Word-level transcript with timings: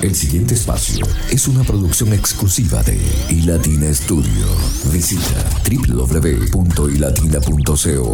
El 0.00 0.14
siguiente 0.14 0.54
espacio 0.54 1.04
es 1.30 1.48
una 1.48 1.64
producción 1.64 2.12
exclusiva 2.12 2.84
de 2.84 3.00
iLatina 3.30 3.92
Studio. 3.92 4.46
Visita 4.92 5.44
www.ilatina.co. 5.64 8.12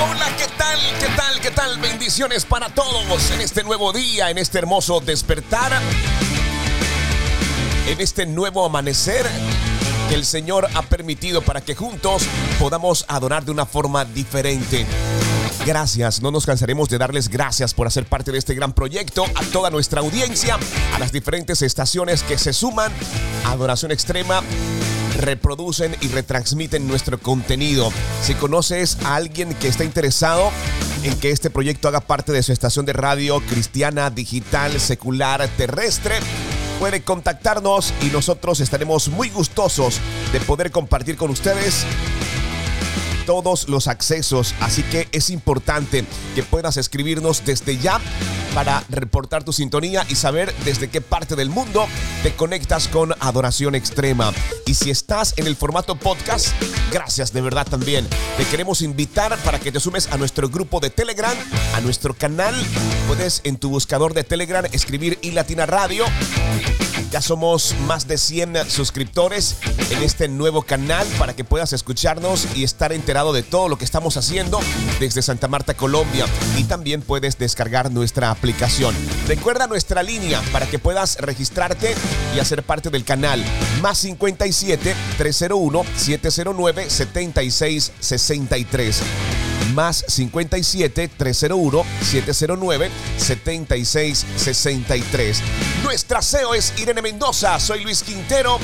Hola, 0.00 0.36
¿qué 0.36 0.46
tal? 0.56 0.80
¿Qué 0.98 1.06
tal? 1.16 1.40
¿Qué 1.40 1.52
tal? 1.52 1.78
Bendiciones 1.80 2.44
para 2.44 2.74
todos 2.74 3.30
en 3.30 3.42
este 3.42 3.62
nuevo 3.62 3.92
día, 3.92 4.30
en 4.30 4.38
este 4.38 4.58
hermoso 4.58 4.98
despertar, 5.00 5.80
en 7.86 8.00
este 8.00 8.26
nuevo 8.26 8.64
amanecer 8.64 9.24
que 10.10 10.16
el 10.16 10.24
Señor 10.24 10.66
ha 10.74 10.82
permitido 10.82 11.40
para 11.40 11.60
que 11.60 11.76
juntos 11.76 12.24
podamos 12.58 13.04
adorar 13.06 13.44
de 13.44 13.52
una 13.52 13.64
forma 13.64 14.04
diferente. 14.04 14.84
Gracias, 15.64 16.20
no 16.20 16.32
nos 16.32 16.46
cansaremos 16.46 16.88
de 16.88 16.98
darles 16.98 17.28
gracias 17.28 17.74
por 17.74 17.86
hacer 17.86 18.06
parte 18.06 18.32
de 18.32 18.38
este 18.38 18.54
gran 18.54 18.72
proyecto, 18.72 19.24
a 19.24 19.44
toda 19.52 19.70
nuestra 19.70 20.00
audiencia, 20.00 20.58
a 20.94 20.98
las 20.98 21.12
diferentes 21.12 21.62
estaciones 21.62 22.24
que 22.24 22.38
se 22.38 22.52
suman 22.52 22.90
a 23.44 23.52
Adoración 23.52 23.92
Extrema 23.92 24.42
reproducen 25.16 25.94
y 26.00 26.08
retransmiten 26.08 26.88
nuestro 26.88 27.20
contenido. 27.20 27.92
Si 28.22 28.34
conoces 28.34 28.98
a 29.04 29.14
alguien 29.14 29.54
que 29.54 29.68
está 29.68 29.84
interesado 29.84 30.50
en 31.04 31.16
que 31.20 31.30
este 31.30 31.50
proyecto 31.50 31.86
haga 31.86 32.00
parte 32.00 32.32
de 32.32 32.42
su 32.42 32.52
estación 32.52 32.84
de 32.84 32.94
radio 32.94 33.40
cristiana, 33.48 34.10
digital, 34.10 34.80
secular, 34.80 35.46
terrestre, 35.56 36.16
puede 36.80 37.02
contactarnos 37.02 37.92
y 38.00 38.06
nosotros 38.06 38.58
estaremos 38.60 39.08
muy 39.08 39.28
gustosos 39.28 40.00
de 40.32 40.40
poder 40.40 40.70
compartir 40.70 41.18
con 41.18 41.30
ustedes 41.30 41.84
todos 43.26 43.68
los 43.68 43.86
accesos, 43.86 44.54
así 44.60 44.82
que 44.84 45.06
es 45.12 45.28
importante 45.28 46.06
que 46.34 46.42
puedas 46.42 46.78
escribirnos 46.78 47.44
desde 47.44 47.76
ya 47.76 48.00
para 48.54 48.84
reportar 48.88 49.44
tu 49.44 49.52
sintonía 49.52 50.04
y 50.08 50.14
saber 50.14 50.54
desde 50.64 50.88
qué 50.88 51.00
parte 51.00 51.36
del 51.36 51.50
mundo 51.50 51.86
te 52.22 52.32
conectas 52.34 52.88
con 52.88 53.14
Adoración 53.20 53.74
Extrema. 53.74 54.32
Y 54.66 54.74
si 54.74 54.90
estás 54.90 55.34
en 55.36 55.46
el 55.46 55.56
formato 55.56 55.96
podcast, 55.96 56.48
gracias 56.92 57.32
de 57.32 57.40
verdad 57.40 57.66
también. 57.66 58.06
Te 58.36 58.44
queremos 58.44 58.82
invitar 58.82 59.36
para 59.38 59.58
que 59.58 59.72
te 59.72 59.80
sumes 59.80 60.08
a 60.12 60.16
nuestro 60.16 60.48
grupo 60.48 60.80
de 60.80 60.90
Telegram, 60.90 61.36
a 61.74 61.80
nuestro 61.80 62.14
canal. 62.14 62.54
Puedes 63.08 63.40
en 63.44 63.56
tu 63.56 63.70
buscador 63.70 64.14
de 64.14 64.24
Telegram 64.24 64.64
escribir 64.72 65.18
iLatina 65.22 65.66
Radio 65.66 66.04
ya 67.10 67.20
somos 67.20 67.74
más 67.86 68.06
de 68.06 68.18
100 68.18 68.70
suscriptores 68.70 69.56
en 69.90 70.02
este 70.02 70.28
nuevo 70.28 70.62
canal 70.62 71.06
para 71.18 71.34
que 71.34 71.44
puedas 71.44 71.72
escucharnos 71.72 72.46
y 72.54 72.64
estar 72.64 72.92
enterado 72.92 73.32
de 73.32 73.42
todo 73.42 73.68
lo 73.68 73.78
que 73.78 73.84
estamos 73.84 74.16
haciendo 74.16 74.60
desde 74.98 75.22
Santa 75.22 75.48
Marta, 75.48 75.74
Colombia. 75.74 76.26
Y 76.56 76.64
también 76.64 77.02
puedes 77.02 77.38
descargar 77.38 77.90
nuestra 77.90 78.30
aplicación. 78.30 78.94
Recuerda 79.26 79.66
nuestra 79.66 80.02
línea 80.02 80.40
para 80.52 80.66
que 80.66 80.78
puedas 80.78 81.16
registrarte 81.18 81.94
y 82.34 82.38
hacer 82.38 82.62
parte 82.62 82.90
del 82.90 83.04
canal. 83.04 83.44
Más 83.82 83.98
57 83.98 84.94
301 85.18 85.84
709 85.96 86.90
7663 86.90 89.49
más 89.74 90.04
57 90.06 91.08
301 91.08 91.84
709 92.02 92.90
7663. 93.16 95.42
Nuestra 95.82 96.22
CEO 96.22 96.54
es 96.54 96.72
Irene 96.78 97.02
Mendoza, 97.02 97.58
soy 97.60 97.84
Luis 97.84 98.02
Quintero. 98.02 98.58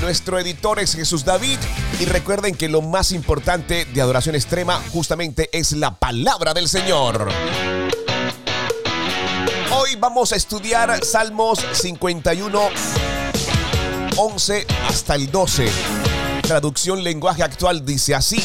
Nuestro 0.00 0.38
editor 0.38 0.78
es 0.80 0.94
Jesús 0.94 1.24
David 1.24 1.58
y 2.00 2.04
recuerden 2.06 2.56
que 2.56 2.68
lo 2.68 2.82
más 2.82 3.12
importante 3.12 3.84
de 3.84 4.02
Adoración 4.02 4.34
Extrema 4.34 4.82
justamente 4.92 5.48
es 5.52 5.70
la 5.72 5.94
palabra 5.94 6.54
del 6.54 6.68
Señor. 6.68 7.28
Hoy 9.74 9.96
vamos 9.96 10.32
a 10.32 10.36
estudiar 10.36 11.04
Salmos 11.04 11.60
51, 11.72 12.60
11 14.16 14.66
hasta 14.88 15.14
el 15.14 15.30
12. 15.30 15.70
Traducción 16.42 17.04
lenguaje 17.04 17.44
actual 17.44 17.84
dice 17.84 18.16
así 18.16 18.42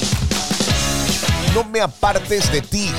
no 1.54 1.64
me 1.64 1.82
apartes 1.82 2.52
de 2.52 2.62
ti. 2.62 2.90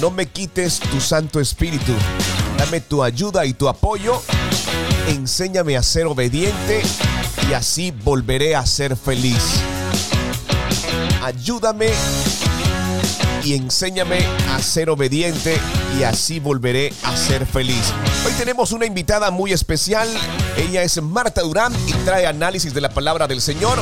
No 0.00 0.10
me 0.10 0.26
quites 0.26 0.78
tu 0.78 1.00
Santo 1.00 1.40
Espíritu. 1.40 1.92
Dame 2.58 2.80
tu 2.80 3.02
ayuda 3.02 3.46
y 3.46 3.54
tu 3.54 3.68
apoyo. 3.68 4.22
Enséñame 5.08 5.76
a 5.76 5.82
ser 5.82 6.06
obediente 6.06 6.82
y 7.48 7.52
así 7.52 7.90
volveré 7.90 8.56
a 8.56 8.66
ser 8.66 8.96
feliz. 8.96 9.60
Ayúdame 11.22 11.90
y 13.44 13.54
enséñame 13.54 14.18
a 14.50 14.60
ser 14.60 14.90
obediente 14.90 15.58
y 15.98 16.02
así 16.02 16.40
volveré 16.40 16.92
a 17.04 17.16
ser 17.16 17.46
feliz. 17.46 17.92
Tenemos 18.38 18.72
una 18.72 18.84
invitada 18.84 19.30
muy 19.30 19.52
especial. 19.52 20.08
Ella 20.58 20.82
es 20.82 21.00
Marta 21.00 21.40
Durán 21.40 21.72
y 21.86 21.92
trae 22.04 22.26
análisis 22.26 22.74
de 22.74 22.82
la 22.82 22.90
palabra 22.90 23.26
del 23.26 23.40
Señor, 23.40 23.78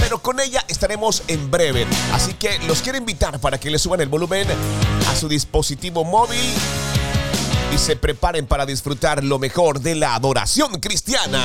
pero 0.00 0.18
con 0.18 0.40
ella 0.40 0.64
estaremos 0.68 1.22
en 1.28 1.50
breve. 1.50 1.86
Así 2.12 2.32
que 2.32 2.58
los 2.66 2.80
quiero 2.80 2.96
invitar 2.96 3.38
para 3.38 3.60
que 3.60 3.70
le 3.70 3.78
suban 3.78 4.00
el 4.00 4.08
volumen 4.08 4.46
a 5.08 5.14
su 5.14 5.28
dispositivo 5.28 6.04
móvil 6.04 6.40
y 7.72 7.78
se 7.78 7.96
preparen 7.96 8.46
para 8.46 8.66
disfrutar 8.66 9.24
lo 9.24 9.38
mejor 9.38 9.80
de 9.80 9.94
la 9.94 10.14
adoración 10.14 10.80
cristiana. 10.80 11.42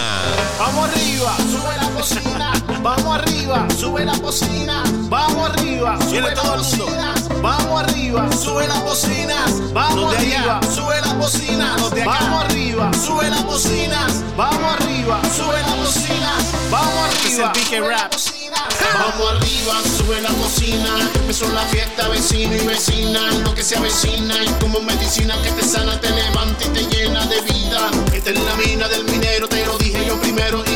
Vamos 0.59 0.89
arriba, 0.89 1.35
sube 1.38 1.78
la 1.78 1.89
cocina. 1.89 2.53
Vamos 2.81 3.16
arriba, 3.17 3.67
sube 3.78 4.06
la 4.06 4.17
cocina. 4.19 4.83
Vamos 5.09 5.50
arriba, 5.50 5.97
sube 6.01 6.22
la 6.22 6.33
cocina. 6.35 7.13
Vamos 7.41 7.83
arriba, 7.83 8.31
sube 8.31 8.67
la 8.67 8.81
cocina. 8.83 9.35
Vamos 9.73 10.16
arriba, 10.16 10.59
sube 10.73 11.01
la 11.01 11.16
cocina. 11.16 11.75
Vamos 12.06 12.45
arriba, 12.45 12.91
sube 12.94 13.29
la 13.29 13.44
cocina. 13.44 14.07
Vamos 14.38 14.73
arriba, 14.79 15.22
sube 15.35 15.62
la 15.62 15.75
cocina. 15.75 16.22
Vamos 16.73 17.38
arriba. 17.38 17.53
Vamos 18.97 19.31
arriba, 19.31 19.73
sube 19.95 20.19
la 20.22 20.29
cocina. 20.29 21.07
Empezó 21.13 21.47
la 21.50 21.61
fiesta, 21.66 22.07
vecino 22.07 22.56
y 22.56 22.66
vecina. 22.66 23.31
Lo 23.44 23.53
que 23.53 23.61
se 23.61 23.78
avecina 23.78 24.44
y 24.44 24.47
como 24.59 24.79
medicina 24.79 25.39
que 25.44 25.51
te 25.51 25.63
sana, 25.63 26.00
te 26.00 26.09
levanta 26.09 26.66
y 26.66 26.69
te 26.69 26.81
llena 26.88 27.28
de 27.28 27.41
vida. 27.41 27.91
Esta 28.12 28.31
es 28.31 28.39
la 28.39 28.56
mina 28.56 28.88
del 28.88 29.03
minero, 29.03 29.47
te 29.47 29.63
lo 29.67 29.78
dije 29.78 30.03
yo 30.07 30.19
primero. 30.19 30.63
Y 30.66 30.75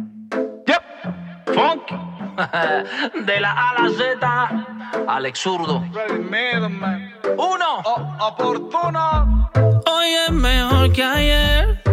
De 3.25 3.39
la 3.39 3.51
A 3.51 3.69
a 3.71 3.81
la 3.83 3.89
Z, 3.89 4.65
Alex 5.07 5.39
Zurdo. 5.39 5.83
Uno. 7.37 7.81
oportuno. 8.19 9.51
Hoy 9.85 10.07
es 10.27 10.31
mejor 10.31 10.91
que 10.91 11.03
ayer. 11.03 11.83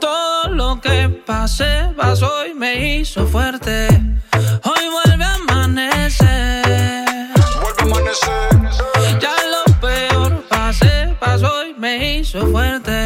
Todo 0.00 0.48
lo 0.50 0.80
que 0.80 1.08
pasé, 1.26 1.90
pasó 1.96 2.46
y 2.46 2.54
me 2.54 2.96
hizo 2.96 3.26
fuerte. 3.26 3.88
Hoy 4.64 4.84
vuelve 4.90 5.24
a 5.24 5.34
amanecer. 5.34 7.06
Vuelve 7.62 7.80
a 7.80 7.82
amanecer. 7.82 9.20
Ya 9.20 9.36
lo 9.54 9.80
peor 9.80 10.42
pasé, 10.48 11.16
pasó 11.18 11.64
y 11.64 11.74
me 11.74 12.18
hizo 12.18 12.46
fuerte. 12.48 13.05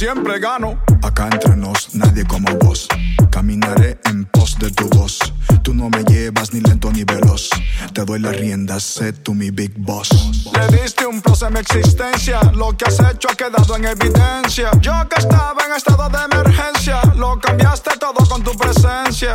Siempre 0.00 0.38
gano. 0.38 0.78
Acá 1.02 1.28
entre 1.30 1.54
nos, 1.56 1.94
nadie 1.94 2.24
como 2.24 2.48
vos. 2.56 2.88
Caminaré 3.30 4.00
en 4.06 4.24
pos 4.24 4.58
de 4.58 4.70
tu 4.70 4.88
voz. 4.88 5.18
Tú 5.62 5.74
no 5.74 5.90
me 5.90 6.02
llevas 6.04 6.54
ni 6.54 6.60
lento 6.60 6.90
ni 6.90 7.04
veloz. 7.04 7.50
Te 7.92 8.06
doy 8.06 8.18
las 8.18 8.34
riendas, 8.34 8.82
sé 8.82 9.12
tú 9.12 9.34
mi 9.34 9.50
big 9.50 9.74
boss. 9.76 10.08
Le 10.54 10.78
diste 10.78 11.04
un 11.06 11.20
plus 11.20 11.42
en 11.42 11.52
mi 11.52 11.60
existencia. 11.60 12.40
Lo 12.54 12.74
que 12.74 12.86
has 12.86 12.98
hecho 12.98 13.28
ha 13.30 13.34
quedado 13.34 13.76
en 13.76 13.84
evidencia. 13.84 14.70
Yo 14.80 14.92
que 15.06 15.20
estaba 15.20 15.62
en 15.66 15.72
estado 15.76 16.08
de 16.08 16.24
emergencia, 16.24 17.02
lo 17.16 17.38
cambiaste 17.38 17.90
todo 17.98 18.26
con 18.26 18.42
tu 18.42 18.52
presencia. 18.56 19.34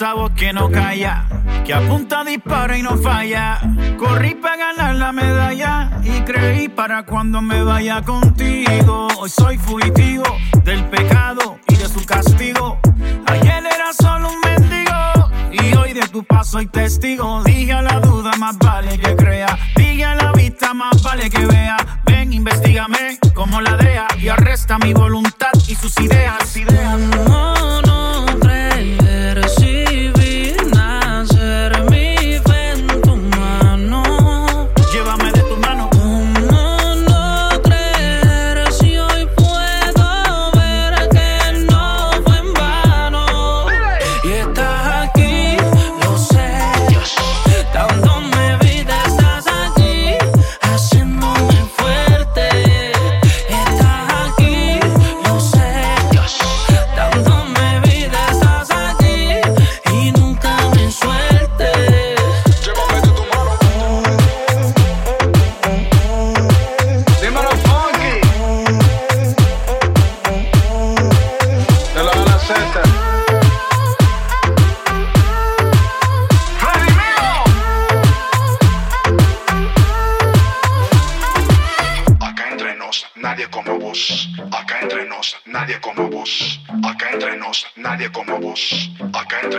Esa 0.00 0.14
voz 0.14 0.32
que 0.32 0.50
no 0.54 0.70
calla, 0.70 1.26
que 1.66 1.74
apunta, 1.74 2.24
dispara 2.24 2.78
y 2.78 2.82
no 2.82 2.96
falla. 2.96 3.60
Corrí 3.98 4.34
para 4.34 4.56
ganar 4.56 4.94
la 4.94 5.12
medalla 5.12 5.90
y 6.02 6.22
creí 6.22 6.70
para 6.70 7.04
cuando 7.04 7.42
me 7.42 7.62
vaya 7.62 8.00
contigo. 8.00 9.08
Hoy 9.18 9.28
soy 9.28 9.58
fugitivo 9.58 10.24
del 10.64 10.86
pecado 10.86 11.58
y 11.68 11.76
de 11.76 11.86
su 11.86 12.02
castigo. 12.06 12.80
Ayer 13.26 13.62
era 13.66 13.92
solo 13.92 14.30
un 14.30 14.40
mendigo 14.40 15.30
y 15.52 15.76
hoy 15.76 15.92
de 15.92 16.08
tu 16.08 16.24
paso 16.24 16.52
soy 16.52 16.66
testigo. 16.68 17.42
Dije 17.44 17.74
a 17.74 17.82
la 17.82 18.00
duda, 18.00 18.30
más 18.38 18.56
vale 18.56 18.98
que 18.98 19.14
crea. 19.16 19.54
Dije 19.76 20.06
a 20.06 20.14
la 20.14 20.32
vista, 20.32 20.72
más 20.72 21.02
vale 21.02 21.28
que 21.28 21.44
vea. 21.44 21.76
Ven, 22.06 22.32
investigame 22.32 23.18
como 23.34 23.60
la 23.60 23.76
DEA 23.76 24.06
y 24.18 24.28
arresta 24.28 24.78
mi 24.78 24.94
voluntad 24.94 25.52
y 25.68 25.74
sus 25.74 25.94
ideas. 26.00 26.56
ideas. 26.56 27.89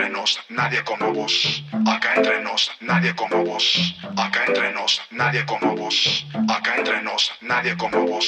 Entre 0.02 0.10
nos, 0.10 0.38
nadie 0.48 0.82
como 0.84 1.12
vos. 1.12 1.62
Acá 1.86 2.14
entre 2.16 2.42
nos, 2.42 2.70
nadie 2.80 3.14
como 3.14 3.44
vos. 3.44 3.94
Acá 4.16 4.44
entre 4.46 4.72
nos, 4.72 5.00
nadie 5.10 5.46
como 5.46 5.76
vos. 5.76 6.26
Acá 6.48 6.76
entre 6.76 7.02
nos, 7.02 7.30
nadie 7.40 7.76
como 7.76 8.06
vos. 8.06 8.24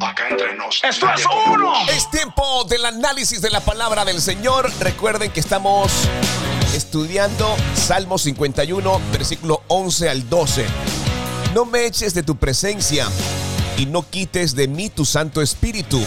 Acá 0.00 0.28
entre 0.28 0.54
nos. 0.56 0.82
Esto 0.84 1.06
nadie 1.06 1.22
es 1.22 1.26
como 1.26 1.54
uno. 1.54 1.70
vos. 1.70 1.88
Es 1.88 2.10
tiempo 2.10 2.64
del 2.64 2.84
análisis 2.84 3.40
de 3.40 3.50
la 3.50 3.60
palabra 3.60 4.04
del 4.04 4.20
Señor. 4.20 4.70
Recuerden 4.80 5.30
que 5.30 5.40
estamos 5.40 5.90
estudiando 6.74 7.56
Salmo 7.74 8.18
51, 8.18 9.00
versículo 9.12 9.62
11 9.68 10.10
al 10.10 10.28
12. 10.28 10.66
No 11.54 11.64
me 11.64 11.86
eches 11.86 12.12
de 12.12 12.22
tu 12.22 12.36
presencia 12.36 13.08
y 13.78 13.86
no 13.86 14.02
quites 14.08 14.54
de 14.54 14.68
mí 14.68 14.90
tu 14.90 15.06
Santo 15.06 15.40
Espíritu. 15.40 16.02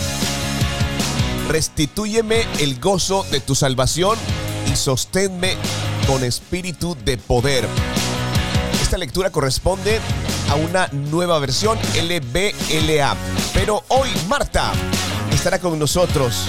Restitúyeme 1.47 2.45
el 2.59 2.79
gozo 2.79 3.25
de 3.31 3.39
tu 3.39 3.55
salvación 3.55 4.19
y 4.71 4.75
sosténme 4.75 5.55
con 6.05 6.23
espíritu 6.23 6.95
de 7.03 7.17
poder. 7.17 7.68
Esta 8.81 8.97
lectura 8.97 9.30
corresponde 9.30 9.99
a 10.49 10.56
una 10.56 10.87
nueva 10.87 11.39
versión 11.39 11.77
LBLA. 11.95 13.15
Pero 13.53 13.83
hoy 13.89 14.09
Marta 14.27 14.71
estará 15.33 15.59
con 15.59 15.77
nosotros 15.77 16.45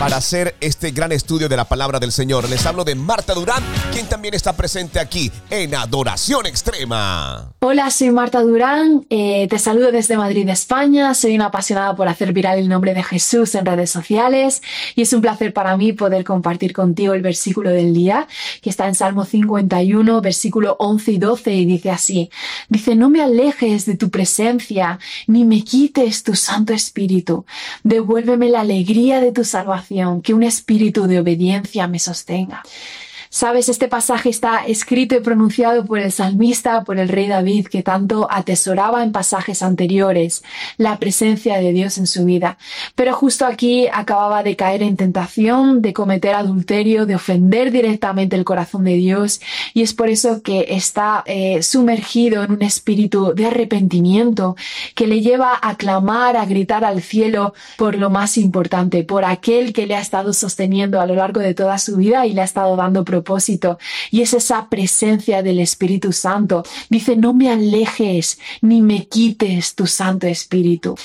para 0.00 0.16
hacer 0.16 0.54
este 0.62 0.92
gran 0.92 1.12
estudio 1.12 1.46
de 1.46 1.58
la 1.58 1.66
palabra 1.66 2.00
del 2.00 2.10
Señor. 2.10 2.48
Les 2.48 2.64
hablo 2.64 2.84
de 2.84 2.94
Marta 2.94 3.34
Durán, 3.34 3.62
quien 3.92 4.08
también 4.08 4.32
está 4.32 4.56
presente 4.56 4.98
aquí 4.98 5.30
en 5.50 5.74
Adoración 5.74 6.46
Extrema. 6.46 7.52
Hola, 7.60 7.90
soy 7.90 8.10
Marta 8.10 8.40
Durán, 8.40 9.04
eh, 9.10 9.46
te 9.50 9.58
saludo 9.58 9.92
desde 9.92 10.16
Madrid, 10.16 10.48
España. 10.48 11.12
Soy 11.12 11.34
una 11.34 11.46
apasionada 11.46 11.94
por 11.96 12.08
hacer 12.08 12.32
viral 12.32 12.58
el 12.58 12.70
nombre 12.70 12.94
de 12.94 13.02
Jesús 13.02 13.54
en 13.54 13.66
redes 13.66 13.90
sociales 13.90 14.62
y 14.94 15.02
es 15.02 15.12
un 15.12 15.20
placer 15.20 15.52
para 15.52 15.76
mí 15.76 15.92
poder 15.92 16.24
compartir 16.24 16.72
contigo 16.72 17.12
el 17.12 17.20
versículo 17.20 17.68
del 17.68 17.92
día 17.92 18.26
que 18.62 18.70
está 18.70 18.88
en 18.88 18.94
Salmo 18.94 19.26
51, 19.26 20.22
versículo 20.22 20.76
11 20.78 21.12
y 21.12 21.18
12 21.18 21.52
y 21.52 21.66
dice 21.66 21.90
así, 21.90 22.30
dice, 22.70 22.96
no 22.96 23.10
me 23.10 23.20
alejes 23.20 23.84
de 23.84 23.98
tu 23.98 24.08
presencia 24.08 24.98
ni 25.26 25.44
me 25.44 25.62
quites 25.62 26.22
tu 26.22 26.34
Santo 26.36 26.72
Espíritu, 26.72 27.44
devuélveme 27.82 28.48
la 28.48 28.62
alegría 28.62 29.20
de 29.20 29.32
tu 29.32 29.44
salvación, 29.44 29.89
que 30.22 30.34
un 30.34 30.42
espíritu 30.42 31.06
de 31.06 31.18
obediencia 31.18 31.86
me 31.88 31.98
sostenga. 31.98 32.62
Sabes, 33.32 33.68
este 33.68 33.86
pasaje 33.86 34.28
está 34.28 34.66
escrito 34.66 35.14
y 35.14 35.20
pronunciado 35.20 35.84
por 35.84 36.00
el 36.00 36.10
salmista, 36.10 36.82
por 36.82 36.98
el 36.98 37.08
rey 37.08 37.28
David, 37.28 37.68
que 37.68 37.84
tanto 37.84 38.26
atesoraba 38.28 39.04
en 39.04 39.12
pasajes 39.12 39.62
anteriores 39.62 40.42
la 40.78 40.98
presencia 40.98 41.58
de 41.58 41.72
Dios 41.72 41.96
en 41.98 42.08
su 42.08 42.24
vida. 42.24 42.58
Pero 42.96 43.14
justo 43.14 43.46
aquí 43.46 43.86
acababa 43.86 44.42
de 44.42 44.56
caer 44.56 44.82
en 44.82 44.96
tentación, 44.96 45.80
de 45.80 45.92
cometer 45.92 46.34
adulterio, 46.34 47.06
de 47.06 47.14
ofender 47.14 47.70
directamente 47.70 48.34
el 48.34 48.44
corazón 48.44 48.82
de 48.82 48.94
Dios. 48.94 49.40
Y 49.74 49.82
es 49.82 49.94
por 49.94 50.08
eso 50.08 50.42
que 50.42 50.66
está 50.70 51.22
eh, 51.24 51.62
sumergido 51.62 52.42
en 52.42 52.50
un 52.50 52.62
espíritu 52.62 53.32
de 53.32 53.46
arrepentimiento 53.46 54.56
que 54.96 55.06
le 55.06 55.20
lleva 55.20 55.56
a 55.62 55.76
clamar, 55.76 56.36
a 56.36 56.46
gritar 56.46 56.84
al 56.84 57.00
cielo 57.00 57.54
por 57.76 57.94
lo 57.94 58.10
más 58.10 58.36
importante, 58.36 59.04
por 59.04 59.24
aquel 59.24 59.72
que 59.72 59.86
le 59.86 59.94
ha 59.94 60.00
estado 60.00 60.32
sosteniendo 60.32 61.00
a 61.00 61.06
lo 61.06 61.14
largo 61.14 61.38
de 61.38 61.54
toda 61.54 61.78
su 61.78 61.96
vida 61.96 62.26
y 62.26 62.32
le 62.32 62.40
ha 62.40 62.44
estado 62.44 62.74
dando 62.74 63.04
Y 64.10 64.22
es 64.22 64.34
esa 64.34 64.68
presencia 64.68 65.42
del 65.42 65.60
Espíritu 65.60 66.12
Santo. 66.12 66.64
Dice, 66.88 67.16
no 67.16 67.32
me 67.34 67.50
alejes 67.50 68.38
ni 68.60 68.82
me 68.82 69.06
quites 69.06 69.74
tu 69.74 69.86
Santo 69.86 70.26
Espíritu. 70.26 70.96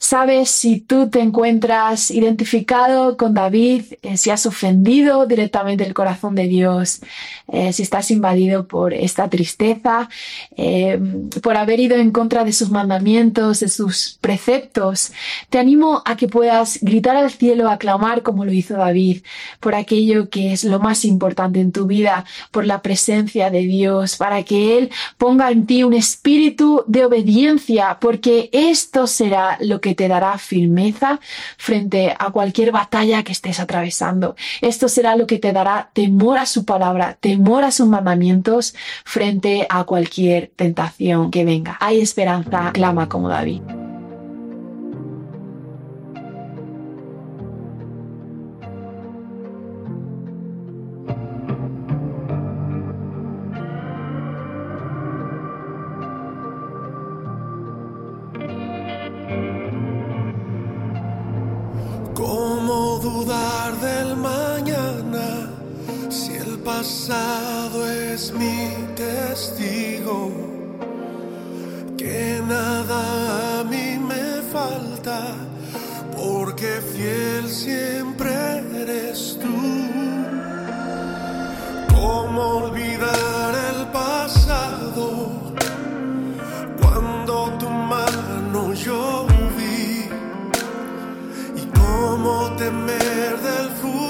Sabes 0.00 0.50
si 0.50 0.80
tú 0.80 1.10
te 1.10 1.20
encuentras 1.20 2.12
identificado 2.12 3.16
con 3.16 3.34
David, 3.34 3.82
eh, 4.02 4.16
si 4.16 4.30
has 4.30 4.46
ofendido 4.46 5.26
directamente 5.26 5.84
el 5.84 5.92
corazón 5.92 6.36
de 6.36 6.46
Dios, 6.46 7.00
eh, 7.48 7.72
si 7.72 7.82
estás 7.82 8.12
invadido 8.12 8.68
por 8.68 8.94
esta 8.94 9.28
tristeza, 9.28 10.08
eh, 10.56 11.00
por 11.42 11.56
haber 11.56 11.80
ido 11.80 11.96
en 11.96 12.12
contra 12.12 12.44
de 12.44 12.52
sus 12.52 12.70
mandamientos, 12.70 13.58
de 13.58 13.68
sus 13.68 14.18
preceptos. 14.20 15.12
Te 15.50 15.58
animo 15.58 16.00
a 16.04 16.16
que 16.16 16.28
puedas 16.28 16.78
gritar 16.80 17.16
al 17.16 17.32
cielo, 17.32 17.68
aclamar 17.68 18.22
como 18.22 18.44
lo 18.44 18.52
hizo 18.52 18.74
David, 18.74 19.22
por 19.58 19.74
aquello 19.74 20.30
que 20.30 20.52
es 20.52 20.62
lo 20.62 20.78
más 20.78 21.04
importante 21.04 21.60
en 21.60 21.72
tu 21.72 21.86
vida, 21.86 22.24
por 22.52 22.66
la 22.66 22.82
presencia 22.82 23.50
de 23.50 23.62
Dios, 23.62 24.16
para 24.16 24.44
que 24.44 24.78
Él 24.78 24.90
ponga 25.16 25.50
en 25.50 25.66
ti 25.66 25.82
un 25.82 25.94
espíritu 25.94 26.84
de 26.86 27.04
obediencia, 27.04 27.98
porque 28.00 28.48
esto 28.52 29.08
será 29.08 29.58
lo 29.60 29.80
que 29.80 29.87
te 29.94 30.08
dará 30.08 30.38
firmeza 30.38 31.20
frente 31.56 32.14
a 32.18 32.30
cualquier 32.30 32.72
batalla 32.72 33.22
que 33.22 33.32
estés 33.32 33.60
atravesando. 33.60 34.36
Esto 34.60 34.88
será 34.88 35.16
lo 35.16 35.26
que 35.26 35.38
te 35.38 35.52
dará 35.52 35.90
temor 35.92 36.38
a 36.38 36.46
su 36.46 36.64
palabra, 36.64 37.16
temor 37.20 37.64
a 37.64 37.70
sus 37.70 37.86
mandamientos 37.86 38.74
frente 39.04 39.66
a 39.68 39.84
cualquier 39.84 40.50
tentación 40.56 41.30
que 41.30 41.44
venga. 41.44 41.76
Hay 41.80 42.00
esperanza, 42.00 42.70
clama 42.72 43.08
como 43.08 43.28
David. 43.28 43.62
Pasado 66.68 67.88
es 67.88 68.30
mi 68.30 68.58
testigo, 68.94 70.30
que 71.96 72.42
nada 72.46 73.60
a 73.60 73.64
mí 73.64 73.98
me 74.10 74.42
falta, 74.52 75.18
porque 76.14 76.70
fiel 76.92 77.48
siempre 77.48 78.32
eres 78.82 79.38
tú. 79.42 79.56
¿Cómo 81.94 82.42
olvidar 82.64 83.50
el 83.70 83.80
pasado 84.00 85.06
cuando 86.82 87.34
tu 87.60 87.70
mano 87.70 88.74
yo 88.74 89.26
vi? 89.56 90.06
¿Y 91.62 91.64
cómo 91.80 92.32
temer 92.58 93.32
del 93.48 93.70
futuro? 93.80 94.07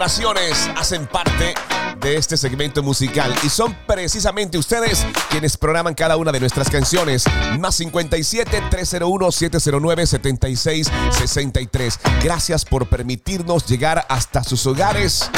Hacen 0.00 1.08
parte 1.08 1.54
de 2.00 2.16
este 2.16 2.36
segmento 2.36 2.84
musical 2.84 3.34
y 3.42 3.48
son 3.48 3.76
precisamente 3.84 4.56
ustedes 4.56 5.04
quienes 5.28 5.56
programan 5.56 5.94
cada 5.94 6.16
una 6.16 6.30
de 6.30 6.38
nuestras 6.38 6.70
canciones. 6.70 7.24
Más 7.58 7.74
57 7.74 8.62
301 8.70 9.32
709 9.32 10.06
76 10.06 10.90
63. 11.10 11.98
Gracias 12.22 12.64
por 12.64 12.88
permitirnos 12.88 13.66
llegar 13.66 14.06
hasta 14.08 14.44
sus 14.44 14.64
hogares 14.66 15.28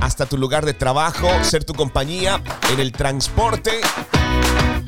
hasta 0.00 0.26
tu 0.26 0.38
lugar 0.38 0.64
de 0.64 0.74
trabajo, 0.74 1.28
ser 1.42 1.64
tu 1.64 1.74
compañía 1.74 2.40
en 2.72 2.78
el 2.78 2.92
transporte 2.92 3.72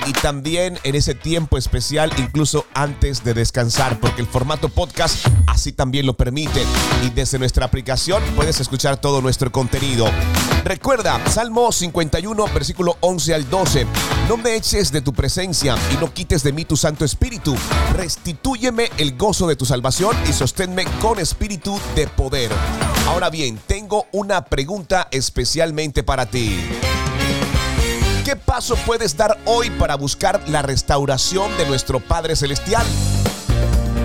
y 0.08 0.12
también 0.12 0.78
en 0.84 0.94
ese 0.94 1.14
tiempo 1.14 1.58
especial, 1.58 2.10
incluso 2.16 2.64
antes 2.72 3.24
de 3.24 3.34
descansar, 3.34 4.00
porque 4.00 4.22
el 4.22 4.26
formato 4.26 4.70
podcast 4.70 5.26
así 5.46 5.72
también 5.72 6.06
lo 6.06 6.14
permite. 6.14 6.64
Y 7.04 7.10
desde 7.10 7.38
nuestra 7.38 7.66
aplicación 7.66 8.22
puedes 8.34 8.58
escuchar 8.58 8.98
todo 8.98 9.20
nuestro 9.20 9.52
contenido. 9.52 10.06
Recuerda, 10.64 11.20
Salmo 11.28 11.70
51, 11.70 12.46
versículo 12.54 12.96
11 13.00 13.34
al 13.34 13.50
12. 13.50 13.86
No 14.28 14.38
me 14.38 14.56
eches 14.56 14.90
de 14.92 15.02
tu 15.02 15.12
presencia 15.12 15.76
y 15.92 15.96
no 15.98 16.12
quites 16.12 16.42
de 16.42 16.52
mí 16.52 16.64
tu 16.64 16.76
Santo 16.76 17.04
Espíritu. 17.04 17.54
Restitúyeme 17.94 18.90
el 18.96 19.14
gozo 19.16 19.46
de 19.46 19.56
tu 19.56 19.66
salvación 19.66 20.16
y 20.26 20.32
sosténme 20.32 20.86
con 21.02 21.18
espíritu 21.18 21.78
de 21.94 22.06
poder. 22.06 22.50
Ahora 23.08 23.28
bien, 23.28 23.60
tengo 23.66 24.06
una 24.12 24.46
pregunta 24.46 25.08
especialmente 25.10 26.02
para 26.02 26.24
ti. 26.24 26.58
¿Qué 28.28 28.36
paso 28.36 28.76
puedes 28.84 29.16
dar 29.16 29.38
hoy 29.46 29.70
para 29.70 29.94
buscar 29.94 30.46
la 30.50 30.60
restauración 30.60 31.56
de 31.56 31.64
nuestro 31.64 31.98
Padre 31.98 32.36
Celestial? 32.36 32.86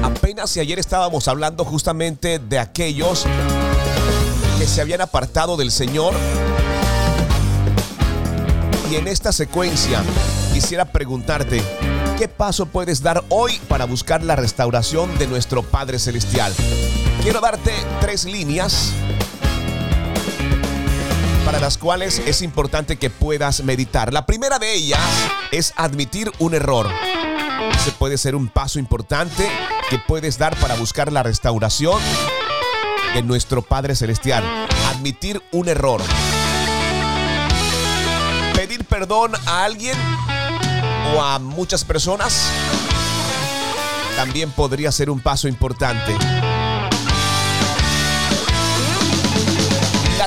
Apenas 0.01 0.49
si 0.49 0.61
ayer 0.61 0.79
estábamos 0.79 1.27
hablando 1.27 1.65
justamente 1.65 2.39
de 2.39 2.57
aquellos 2.57 3.25
que 4.57 4.65
se 4.65 4.79
habían 4.79 5.01
apartado 5.01 5.57
del 5.57 5.71
Señor. 5.71 6.13
Y 8.89 8.95
en 8.95 9.09
esta 9.09 9.33
secuencia 9.33 10.01
quisiera 10.53 10.85
preguntarte, 10.85 11.61
¿qué 12.17 12.29
paso 12.29 12.65
puedes 12.65 13.03
dar 13.03 13.25
hoy 13.27 13.59
para 13.67 13.83
buscar 13.83 14.23
la 14.23 14.37
restauración 14.37 15.17
de 15.17 15.27
nuestro 15.27 15.63
Padre 15.63 15.99
Celestial? 15.99 16.53
Quiero 17.23 17.41
darte 17.41 17.73
tres 17.99 18.23
líneas 18.23 18.93
para 21.45 21.59
las 21.59 21.77
cuales 21.77 22.19
es 22.25 22.41
importante 22.41 22.97
que 22.97 23.09
puedas 23.09 23.63
meditar. 23.63 24.13
La 24.13 24.25
primera 24.25 24.59
de 24.59 24.73
ellas 24.73 24.99
es 25.51 25.73
admitir 25.75 26.31
un 26.39 26.53
error. 26.53 26.89
Ese 27.75 27.91
puede 27.91 28.17
ser 28.17 28.35
un 28.35 28.47
paso 28.47 28.79
importante 28.79 29.47
que 29.89 29.99
puedes 29.99 30.37
dar 30.37 30.55
para 30.57 30.75
buscar 30.75 31.11
la 31.11 31.23
restauración 31.23 31.99
de 33.13 33.21
nuestro 33.21 33.61
Padre 33.61 33.95
Celestial. 33.95 34.43
Admitir 34.89 35.41
un 35.51 35.69
error. 35.69 36.01
Pedir 38.55 38.85
perdón 38.85 39.33
a 39.45 39.63
alguien 39.65 39.97
o 41.15 41.21
a 41.21 41.39
muchas 41.39 41.83
personas 41.83 42.49
también 44.15 44.51
podría 44.51 44.91
ser 44.91 45.09
un 45.09 45.19
paso 45.19 45.47
importante. 45.47 46.15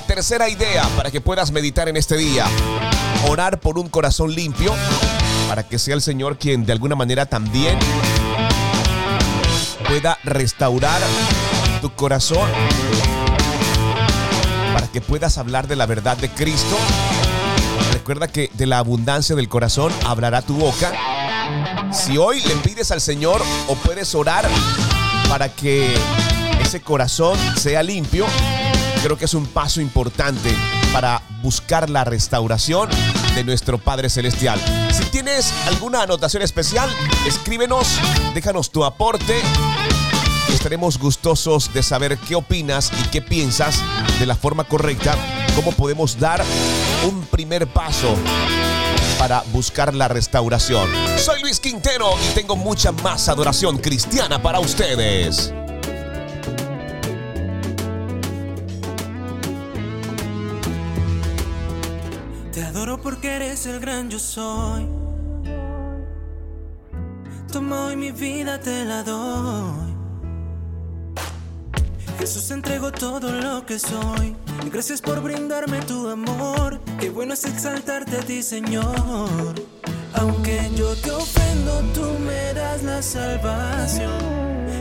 Tercera 0.07 0.49
idea 0.49 0.89
para 0.97 1.11
que 1.11 1.21
puedas 1.21 1.51
meditar 1.51 1.89
en 1.89 1.97
este 1.97 2.17
día, 2.17 2.47
orar 3.29 3.59
por 3.59 3.79
un 3.79 3.89
corazón 3.89 4.35
limpio, 4.35 4.73
para 5.49 5.65
que 5.65 5.79
sea 5.79 5.95
el 5.95 6.03
Señor 6.03 6.39
quien 6.39 6.65
de 6.65 6.73
alguna 6.73 6.95
manera 6.95 7.27
también 7.27 7.79
pueda 9.89 10.19
restaurar 10.23 11.01
tu 11.81 11.93
corazón, 11.95 12.49
para 14.73 14.87
que 14.89 15.01
puedas 15.01 15.39
hablar 15.39 15.67
de 15.67 15.77
la 15.77 15.87
verdad 15.87 16.17
de 16.17 16.29
Cristo. 16.29 16.77
Recuerda 17.93 18.29
que 18.29 18.51
de 18.55 18.67
la 18.67 18.79
abundancia 18.79 19.35
del 19.35 19.49
corazón 19.49 19.93
hablará 20.05 20.43
tu 20.43 20.55
boca. 20.55 20.93
Si 21.93 22.17
hoy 22.17 22.41
le 22.43 22.55
pides 22.57 22.93
al 22.93 23.01
Señor 23.01 23.43
o 23.67 23.75
puedes 23.75 24.15
orar 24.15 24.49
para 25.29 25.49
que 25.49 25.93
ese 26.61 26.81
corazón 26.81 27.37
sea 27.57 27.83
limpio, 27.83 28.27
creo 29.07 29.17
que 29.17 29.27
es 29.27 29.35
un 29.35 29.47
paso 29.47 29.81
importante 29.81 30.53
para 30.93 31.23
buscar 31.41 31.89
la 31.89 32.03
restauración 32.03 32.89
de 33.37 33.45
nuestro 33.45 33.79
Padre 33.79 34.11
Celestial. 34.11 34.61
Si 34.93 35.05
tienes 35.11 35.53
alguna 35.69 36.03
anotación 36.03 36.43
especial, 36.43 36.91
escríbenos, 37.25 37.87
déjanos 38.35 38.73
tu 38.73 38.85
aporte. 38.85 39.41
Estaremos 40.53 40.99
gustosos 40.99 41.73
de 41.73 41.85
saber 41.85 42.19
qué 42.19 42.35
opinas 42.35 42.91
y 43.01 43.09
qué 43.11 43.23
piensas 43.23 43.81
de 44.19 44.27
la 44.27 44.35
forma 44.35 44.65
correcta, 44.65 45.15
cómo 45.55 45.71
podemos 45.71 46.19
dar 46.19 46.45
un 47.09 47.23
primer 47.27 47.69
paso 47.69 48.13
para 49.21 49.45
buscar 49.53 49.95
la 49.95 50.09
restauración. 50.09 50.91
Soy 51.17 51.43
Luis 51.43 51.61
Quintero 51.61 52.11
y 52.29 52.35
tengo 52.35 52.57
mucha 52.57 52.91
más 52.91 53.29
adoración 53.29 53.79
cristiana 53.79 54.43
para 54.43 54.59
ustedes. 54.59 55.55
El 63.65 63.81
gran 63.81 64.11
yo 64.11 64.19
soy. 64.19 64.87
Toma 67.51 67.87
hoy 67.87 67.97
mi 67.97 68.11
vida, 68.11 68.61
te 68.61 68.85
la 68.85 69.03
doy. 69.03 69.95
Jesús 72.19 72.51
entregó 72.51 72.93
todo 72.93 73.33
lo 73.33 73.65
que 73.65 73.79
soy. 73.79 74.37
Y 74.67 74.69
gracias 74.69 75.01
por 75.01 75.23
brindarme 75.23 75.81
tu 75.83 76.07
amor. 76.09 76.81
Qué 77.01 77.09
bueno 77.09 77.33
es 77.33 77.47
exaltarte 77.47 78.19
a 78.19 78.21
ti, 78.21 78.43
Señor. 78.43 79.55
Aunque 80.13 80.71
yo 80.75 80.95
te 80.97 81.11
ofendo, 81.13 81.81
tú 81.95 82.19
me 82.27 82.53
das 82.53 82.83
la 82.83 83.01
salvación. 83.01 84.11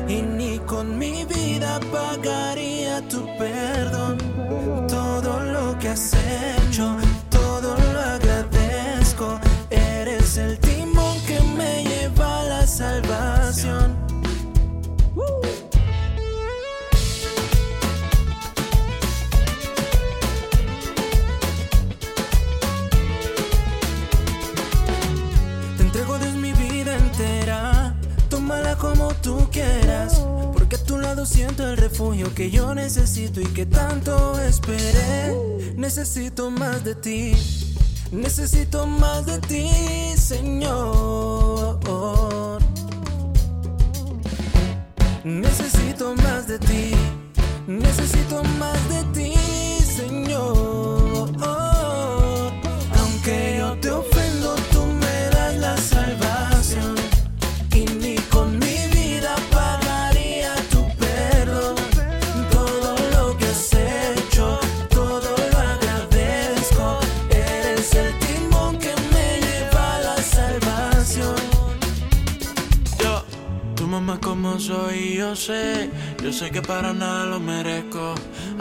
Y 0.09 0.21
ni 0.21 0.59
con 0.59 0.97
mi 0.97 1.23
vida 1.23 1.79
pagaría 1.93 3.07
tu 3.07 3.25
perdón. 3.37 4.17
Todo 4.89 5.39
lo 5.39 5.79
que 5.79 5.89
has 5.89 6.13
Siento 31.25 31.67
el 31.67 31.75
refugio 31.77 32.33
que 32.35 32.51
yo 32.51 32.75
necesito 32.75 33.41
y 33.41 33.45
que 33.45 33.65
tanto 33.65 34.39
esperé. 34.39 35.35
Necesito 35.75 36.51
más 36.51 36.83
de 36.83 36.93
ti. 36.93 37.33
Necesito 38.11 38.85
más 38.85 39.25
de 39.25 39.39
ti, 39.39 39.69
Señor. 40.17 41.79
Necesito 45.23 46.15
más 46.15 46.47
de 46.47 46.59
ti. 46.59 46.91
Necesito 47.67 48.43
más 48.59 48.89
de 48.89 49.03
ti, 49.13 49.33
Señor. 49.83 50.94
Soy, 74.59 75.15
yo 75.15 75.35
sé, 75.35 75.89
yo 76.23 76.31
sé 76.31 76.51
que 76.51 76.61
para 76.61 76.93
nada 76.93 77.25
lo 77.25 77.39
merezco. 77.39 78.15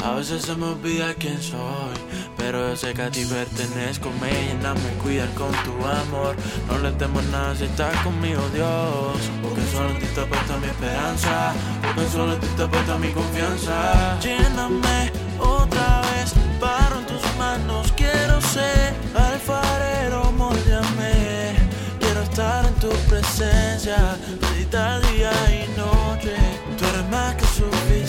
A 0.04 0.14
veces 0.14 0.42
se 0.42 0.54
me 0.54 0.66
olvida 0.66 1.14
quién 1.14 1.40
soy, 1.40 1.94
pero 2.36 2.68
yo 2.68 2.76
sé 2.76 2.94
que 2.94 3.02
a 3.02 3.10
ti 3.10 3.24
pertenezco. 3.24 4.10
Me 4.20 4.30
llenas, 4.30 4.74
me 4.82 4.90
cuidas 5.02 5.30
con 5.30 5.50
tu 5.64 5.72
amor. 5.86 6.36
No 6.68 6.78
le 6.78 6.92
temo 6.92 7.22
nada 7.22 7.54
si 7.54 7.64
estás 7.64 7.96
conmigo, 8.02 8.42
Dios. 8.52 9.16
Porque 9.42 9.62
solo 9.72 9.90
en 9.90 9.98
ti 9.98 10.04
está 10.06 10.26
puesta 10.26 10.56
mi 10.58 10.66
esperanza, 10.66 11.52
porque 11.82 12.10
solo 12.10 12.34
en 12.34 12.40
ti 12.40 12.46
está 12.46 12.68
puesta 12.68 12.98
mi 12.98 13.08
confianza. 13.08 14.18
Lléname 14.20 15.12
otra 15.38 16.00
vez, 16.00 16.03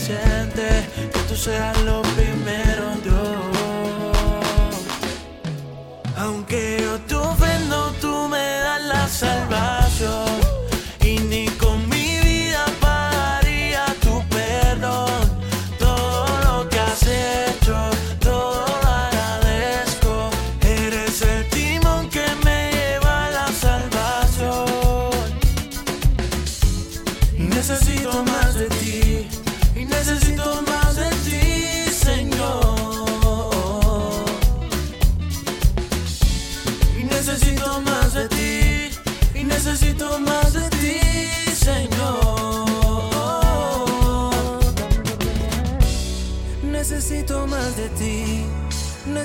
que 0.08 1.20
tú 1.28 1.36
seas 1.36 1.82
lo 1.82 2.02
primero, 2.02 2.96
Dios. 3.04 3.16
Aunque 6.18 6.78
yo 6.82 7.00
te 7.08 7.16
ofendo, 7.16 7.92
tú 8.00 8.28
me 8.30 8.60
das 8.60 8.84
la 8.84 9.08
salvación. 9.08 9.85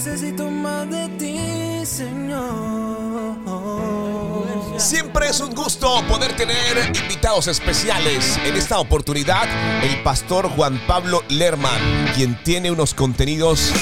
Necesito 0.04 0.50
más 0.50 0.88
de 0.88 1.08
ti, 1.18 1.84
Señor. 1.84 3.36
Siempre 4.78 5.28
es 5.28 5.40
un 5.40 5.54
gusto 5.54 6.02
poder 6.08 6.34
tener 6.36 6.90
invitados 6.96 7.48
especiales. 7.48 8.38
En 8.46 8.56
esta 8.56 8.78
oportunidad, 8.78 9.46
el 9.84 10.02
pastor 10.02 10.48
Juan 10.56 10.80
Pablo 10.86 11.22
Lerman, 11.28 12.08
quien 12.14 12.42
tiene 12.42 12.70
unos 12.70 12.94
contenidos 12.94 13.72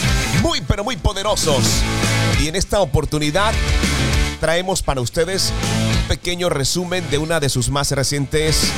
muy, 0.43 0.61
pero 0.63 0.83
muy 0.83 0.97
poderosos. 0.97 1.63
Y 2.41 2.49
en 2.49 2.57
esta 2.57 2.81
oportunidad 2.81 3.53
traemos 4.41 4.83
para 4.83 5.01
ustedes 5.01 5.53
un 6.01 6.09
pequeño 6.09 6.49
resumen 6.49 7.09
de 7.11 7.19
una 7.19 7.39
de 7.39 7.49
sus 7.49 7.71
más 7.71 7.93
recientes 7.93 8.73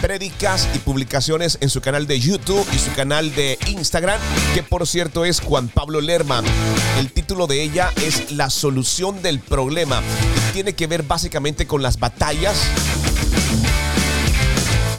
prédicas 0.00 0.68
y 0.74 0.78
publicaciones 0.78 1.58
en 1.60 1.70
su 1.70 1.80
canal 1.80 2.06
de 2.06 2.20
YouTube 2.20 2.66
y 2.72 2.78
su 2.78 2.92
canal 2.94 3.34
de 3.34 3.58
Instagram, 3.68 4.20
que 4.54 4.62
por 4.62 4.86
cierto 4.86 5.24
es 5.24 5.40
Juan 5.40 5.68
Pablo 5.68 6.00
Lerman. 6.00 6.44
El 6.98 7.12
título 7.12 7.46
de 7.46 7.62
ella 7.62 7.92
es 7.96 8.32
La 8.32 8.50
solución 8.50 9.22
del 9.22 9.40
problema 9.40 10.02
tiene 10.52 10.74
que 10.74 10.86
ver 10.86 11.02
básicamente 11.02 11.66
con 11.66 11.82
las 11.82 11.98
batallas 11.98 12.56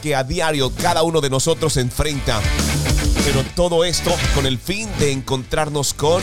que 0.02 0.14
a 0.14 0.24
diario 0.24 0.72
cada 0.74 1.02
uno 1.02 1.20
de 1.20 1.30
nosotros 1.30 1.76
enfrenta. 1.76 2.40
Pero 3.24 3.42
todo 3.54 3.84
esto 3.84 4.10
con 4.34 4.46
el 4.46 4.58
fin 4.58 4.88
de 4.98 5.12
encontrarnos 5.12 5.94
con 5.94 6.22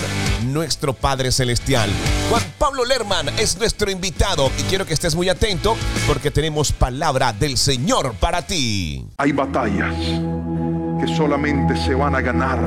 nuestro 0.51 0.93
Padre 0.93 1.31
Celestial. 1.31 1.89
Juan 2.29 2.43
Pablo 2.57 2.85
Lerman 2.85 3.29
es 3.39 3.57
nuestro 3.57 3.89
invitado 3.89 4.51
y 4.59 4.63
quiero 4.63 4.85
que 4.85 4.93
estés 4.93 5.15
muy 5.15 5.29
atento 5.29 5.75
porque 6.07 6.31
tenemos 6.31 6.71
palabra 6.71 7.33
del 7.33 7.57
Señor 7.57 8.13
para 8.19 8.41
ti. 8.45 9.05
Hay 9.17 9.31
batallas 9.31 9.95
que 10.99 11.15
solamente 11.15 11.75
se 11.77 11.95
van 11.95 12.15
a 12.15 12.21
ganar 12.21 12.59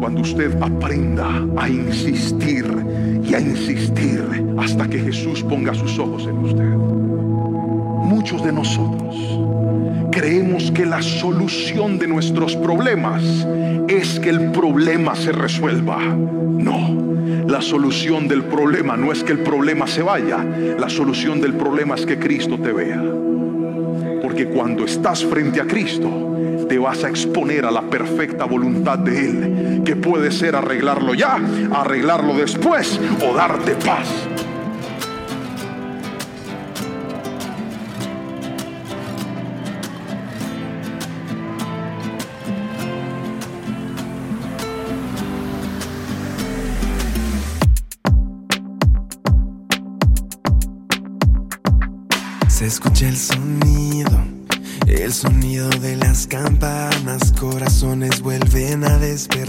cuando 0.00 0.20
usted 0.20 0.60
aprenda 0.62 1.26
a 1.56 1.68
insistir 1.68 2.66
y 3.22 3.34
a 3.34 3.40
insistir 3.40 4.22
hasta 4.58 4.88
que 4.88 4.98
Jesús 4.98 5.42
ponga 5.42 5.74
sus 5.74 5.98
ojos 5.98 6.24
en 6.24 6.38
usted. 6.38 7.75
Muchos 8.06 8.44
de 8.44 8.52
nosotros 8.52 9.16
creemos 10.12 10.70
que 10.70 10.86
la 10.86 11.02
solución 11.02 11.98
de 11.98 12.06
nuestros 12.06 12.54
problemas 12.54 13.24
es 13.88 14.20
que 14.20 14.30
el 14.30 14.52
problema 14.52 15.16
se 15.16 15.32
resuelva. 15.32 15.98
No, 15.98 17.44
la 17.48 17.60
solución 17.60 18.28
del 18.28 18.44
problema 18.44 18.96
no 18.96 19.10
es 19.10 19.24
que 19.24 19.32
el 19.32 19.40
problema 19.40 19.88
se 19.88 20.02
vaya, 20.02 20.38
la 20.38 20.88
solución 20.88 21.40
del 21.40 21.54
problema 21.54 21.96
es 21.96 22.06
que 22.06 22.16
Cristo 22.16 22.56
te 22.58 22.72
vea. 22.72 23.02
Porque 24.22 24.46
cuando 24.46 24.84
estás 24.84 25.24
frente 25.24 25.60
a 25.60 25.66
Cristo, 25.66 26.36
te 26.68 26.78
vas 26.78 27.02
a 27.02 27.08
exponer 27.08 27.66
a 27.66 27.72
la 27.72 27.82
perfecta 27.82 28.44
voluntad 28.44 29.00
de 29.00 29.24
Él, 29.26 29.82
que 29.84 29.96
puede 29.96 30.30
ser 30.30 30.54
arreglarlo 30.54 31.12
ya, 31.12 31.40
arreglarlo 31.74 32.34
después 32.34 33.00
o 33.28 33.34
darte 33.34 33.72
paz. 33.72 34.45
Campanas, 56.26 57.32
corazones 57.32 58.20
vuelven 58.20 58.84
a 58.84 58.98
despertar. 58.98 59.45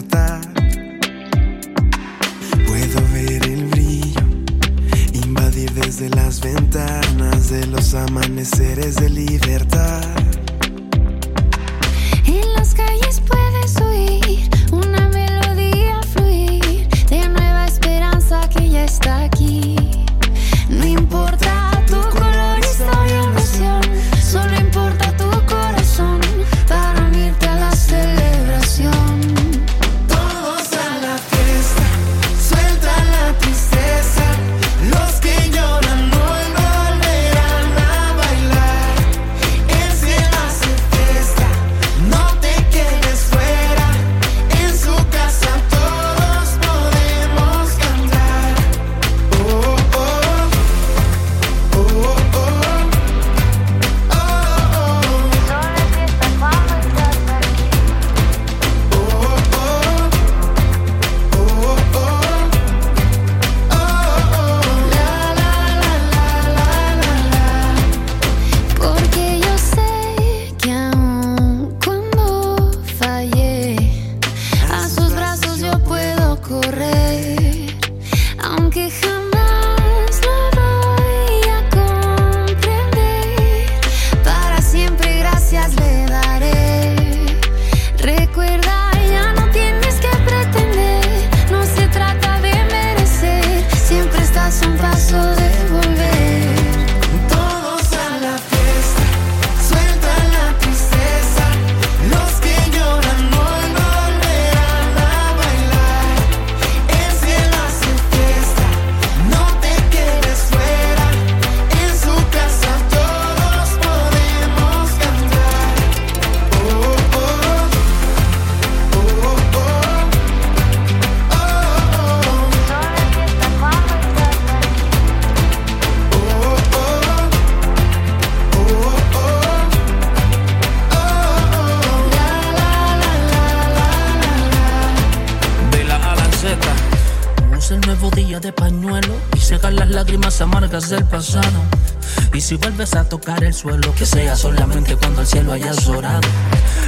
El 143.48 143.54
suelo, 143.54 143.96
que 143.96 144.06
sea 144.06 144.36
solamente 144.36 144.98
cuando 144.98 145.22
el 145.22 145.28
cielo 145.28 145.54
haya 145.54 145.72
llorado. 145.72 146.28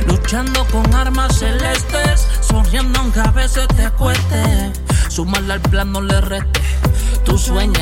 Luchando 0.08 0.66
con 0.66 0.94
armas 0.94 1.40
celestes, 1.40 2.28
sonriendo 2.42 3.00
aunque 3.00 3.22
a 3.22 3.32
veces 3.32 3.66
te 3.70 3.90
cueste. 3.92 4.74
Sumarle 5.08 5.54
al 5.54 5.62
plan 5.62 5.94
no 5.94 6.02
le 6.02 6.20
reste. 6.20 6.60
Tú 7.24 7.38
sueñas, 7.38 7.79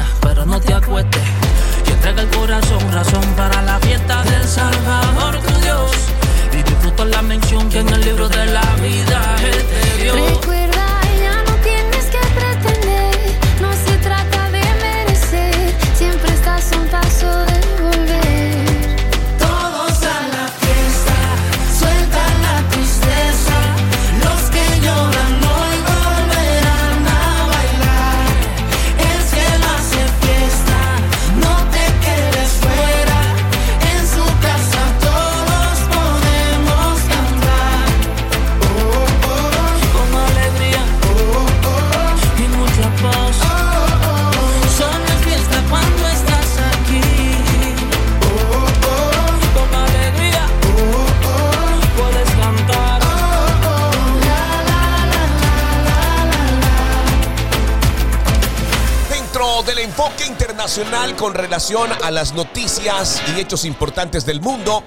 con 61.17 61.33
relación 61.33 61.89
a 62.03 62.11
las 62.11 62.33
noticias 62.33 63.21
y 63.27 63.39
hechos 63.39 63.65
importantes 63.65 64.25
del 64.25 64.39
mundo. 64.39 64.83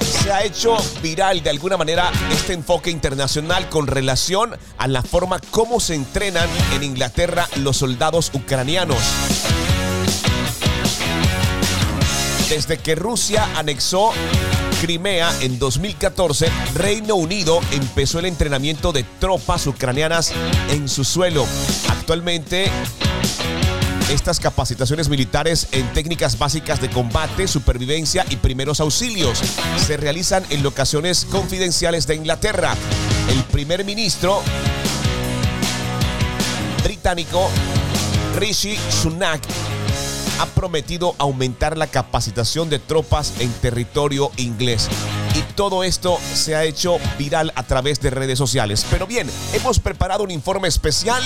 Se 0.00 0.32
ha 0.32 0.44
hecho 0.44 0.76
viral 1.02 1.42
de 1.42 1.50
alguna 1.50 1.76
manera 1.76 2.10
este 2.32 2.52
enfoque 2.52 2.90
internacional 2.90 3.68
con 3.68 3.86
relación 3.86 4.56
a 4.78 4.86
la 4.86 5.02
forma 5.02 5.40
como 5.50 5.80
se 5.80 5.94
entrenan 5.94 6.48
en 6.72 6.84
Inglaterra 6.84 7.48
los 7.56 7.78
soldados 7.78 8.30
ucranianos. 8.32 8.98
Desde 12.48 12.78
que 12.78 12.94
Rusia 12.94 13.48
anexó 13.56 14.12
Crimea 14.80 15.32
en 15.40 15.58
2014, 15.58 16.48
Reino 16.74 17.16
Unido 17.16 17.60
empezó 17.72 18.18
el 18.20 18.26
entrenamiento 18.26 18.92
de 18.92 19.02
tropas 19.18 19.66
ucranianas 19.66 20.32
en 20.70 20.88
su 20.88 21.04
suelo. 21.04 21.46
Actualmente, 21.88 22.70
estas 24.10 24.38
capacitaciones 24.40 25.08
militares 25.08 25.68
en 25.72 25.90
técnicas 25.92 26.38
básicas 26.38 26.80
de 26.80 26.90
combate, 26.90 27.48
supervivencia 27.48 28.24
y 28.30 28.36
primeros 28.36 28.80
auxilios 28.80 29.40
se 29.78 29.96
realizan 29.96 30.44
en 30.50 30.62
locaciones 30.62 31.24
confidenciales 31.24 32.06
de 32.06 32.16
Inglaterra. 32.16 32.74
El 33.30 33.42
primer 33.44 33.84
ministro 33.84 34.42
británico 36.82 37.48
Rishi 38.36 38.76
Sunak 38.90 39.40
ha 40.40 40.46
prometido 40.46 41.14
aumentar 41.18 41.78
la 41.78 41.86
capacitación 41.86 42.68
de 42.68 42.78
tropas 42.78 43.34
en 43.38 43.52
territorio 43.54 44.30
inglés. 44.36 44.88
Y 45.34 45.42
todo 45.54 45.84
esto 45.84 46.18
se 46.34 46.54
ha 46.54 46.64
hecho 46.64 46.98
viral 47.18 47.52
a 47.54 47.62
través 47.62 48.00
de 48.00 48.10
redes 48.10 48.38
sociales. 48.38 48.84
Pero 48.90 49.06
bien, 49.06 49.28
hemos 49.52 49.80
preparado 49.80 50.24
un 50.24 50.30
informe 50.30 50.68
especial 50.68 51.22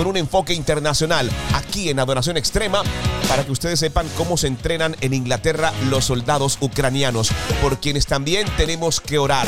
con 0.00 0.06
un 0.06 0.16
enfoque 0.16 0.54
internacional 0.54 1.30
aquí 1.52 1.90
en 1.90 1.98
Adoración 1.98 2.38
Extrema 2.38 2.82
para 3.28 3.44
que 3.44 3.52
ustedes 3.52 3.78
sepan 3.78 4.08
cómo 4.16 4.38
se 4.38 4.46
entrenan 4.46 4.96
en 5.02 5.12
Inglaterra 5.12 5.74
los 5.90 6.06
soldados 6.06 6.56
ucranianos, 6.62 7.30
por 7.60 7.80
quienes 7.80 8.06
también 8.06 8.48
tenemos 8.56 8.98
que 8.98 9.18
orar. 9.18 9.46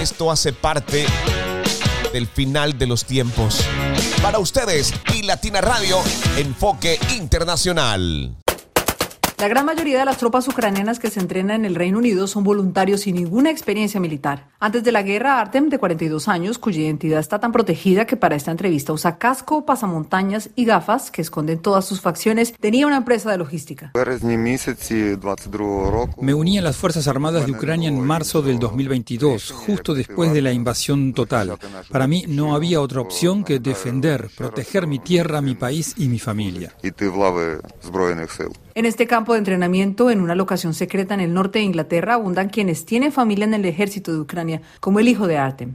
Esto 0.00 0.30
hace 0.30 0.52
parte 0.52 1.04
del 2.12 2.28
final 2.28 2.78
de 2.78 2.86
los 2.86 3.04
tiempos. 3.04 3.64
Para 4.22 4.38
ustedes 4.38 4.94
y 5.12 5.22
Latina 5.24 5.60
Radio, 5.60 5.98
Enfoque 6.36 7.00
Internacional. 7.16 8.36
La 9.38 9.46
gran 9.46 9.66
mayoría 9.66 10.00
de 10.00 10.04
las 10.04 10.18
tropas 10.18 10.48
ucranianas 10.48 10.98
que 10.98 11.10
se 11.10 11.20
entrenan 11.20 11.60
en 11.60 11.64
el 11.64 11.76
Reino 11.76 11.98
Unido 11.98 12.26
son 12.26 12.42
voluntarios 12.42 13.02
sin 13.02 13.14
ninguna 13.14 13.50
experiencia 13.50 14.00
militar. 14.00 14.48
Antes 14.58 14.82
de 14.82 14.90
la 14.90 15.02
guerra, 15.02 15.40
Artem, 15.40 15.68
de 15.68 15.78
42 15.78 16.26
años, 16.26 16.58
cuya 16.58 16.80
identidad 16.80 17.20
está 17.20 17.38
tan 17.38 17.52
protegida 17.52 18.04
que 18.04 18.16
para 18.16 18.34
esta 18.34 18.50
entrevista 18.50 18.92
usa 18.92 19.16
casco, 19.16 19.64
pasamontañas 19.64 20.50
y 20.56 20.64
gafas 20.64 21.12
que 21.12 21.22
esconden 21.22 21.60
todas 21.60 21.84
sus 21.84 22.00
facciones, 22.00 22.52
tenía 22.58 22.88
una 22.88 22.96
empresa 22.96 23.30
de 23.30 23.38
logística. 23.38 23.92
Me 26.20 26.34
uní 26.34 26.58
a 26.58 26.62
las 26.62 26.76
Fuerzas 26.76 27.06
Armadas 27.06 27.46
de 27.46 27.52
Ucrania 27.52 27.90
en 27.90 28.00
marzo 28.00 28.42
del 28.42 28.58
2022, 28.58 29.52
justo 29.52 29.94
después 29.94 30.32
de 30.32 30.42
la 30.42 30.52
invasión 30.52 31.12
total. 31.12 31.56
Para 31.92 32.08
mí 32.08 32.24
no 32.26 32.56
había 32.56 32.80
otra 32.80 33.00
opción 33.00 33.44
que 33.44 33.60
defender, 33.60 34.30
proteger 34.36 34.88
mi 34.88 34.98
tierra, 34.98 35.40
mi 35.40 35.54
país 35.54 35.94
y 35.96 36.08
mi 36.08 36.18
familia. 36.18 36.74
En 38.78 38.86
este 38.86 39.08
campo 39.08 39.32
de 39.32 39.40
entrenamiento, 39.40 40.08
en 40.08 40.20
una 40.20 40.36
locación 40.36 40.72
secreta 40.72 41.12
en 41.12 41.18
el 41.18 41.34
norte 41.34 41.58
de 41.58 41.64
Inglaterra, 41.64 42.14
abundan 42.14 42.48
quienes 42.48 42.84
tienen 42.84 43.10
familia 43.10 43.44
en 43.44 43.54
el 43.54 43.64
ejército 43.64 44.12
de 44.12 44.20
Ucrania, 44.20 44.62
como 44.78 45.00
el 45.00 45.08
hijo 45.08 45.26
de 45.26 45.36
Artem. 45.36 45.74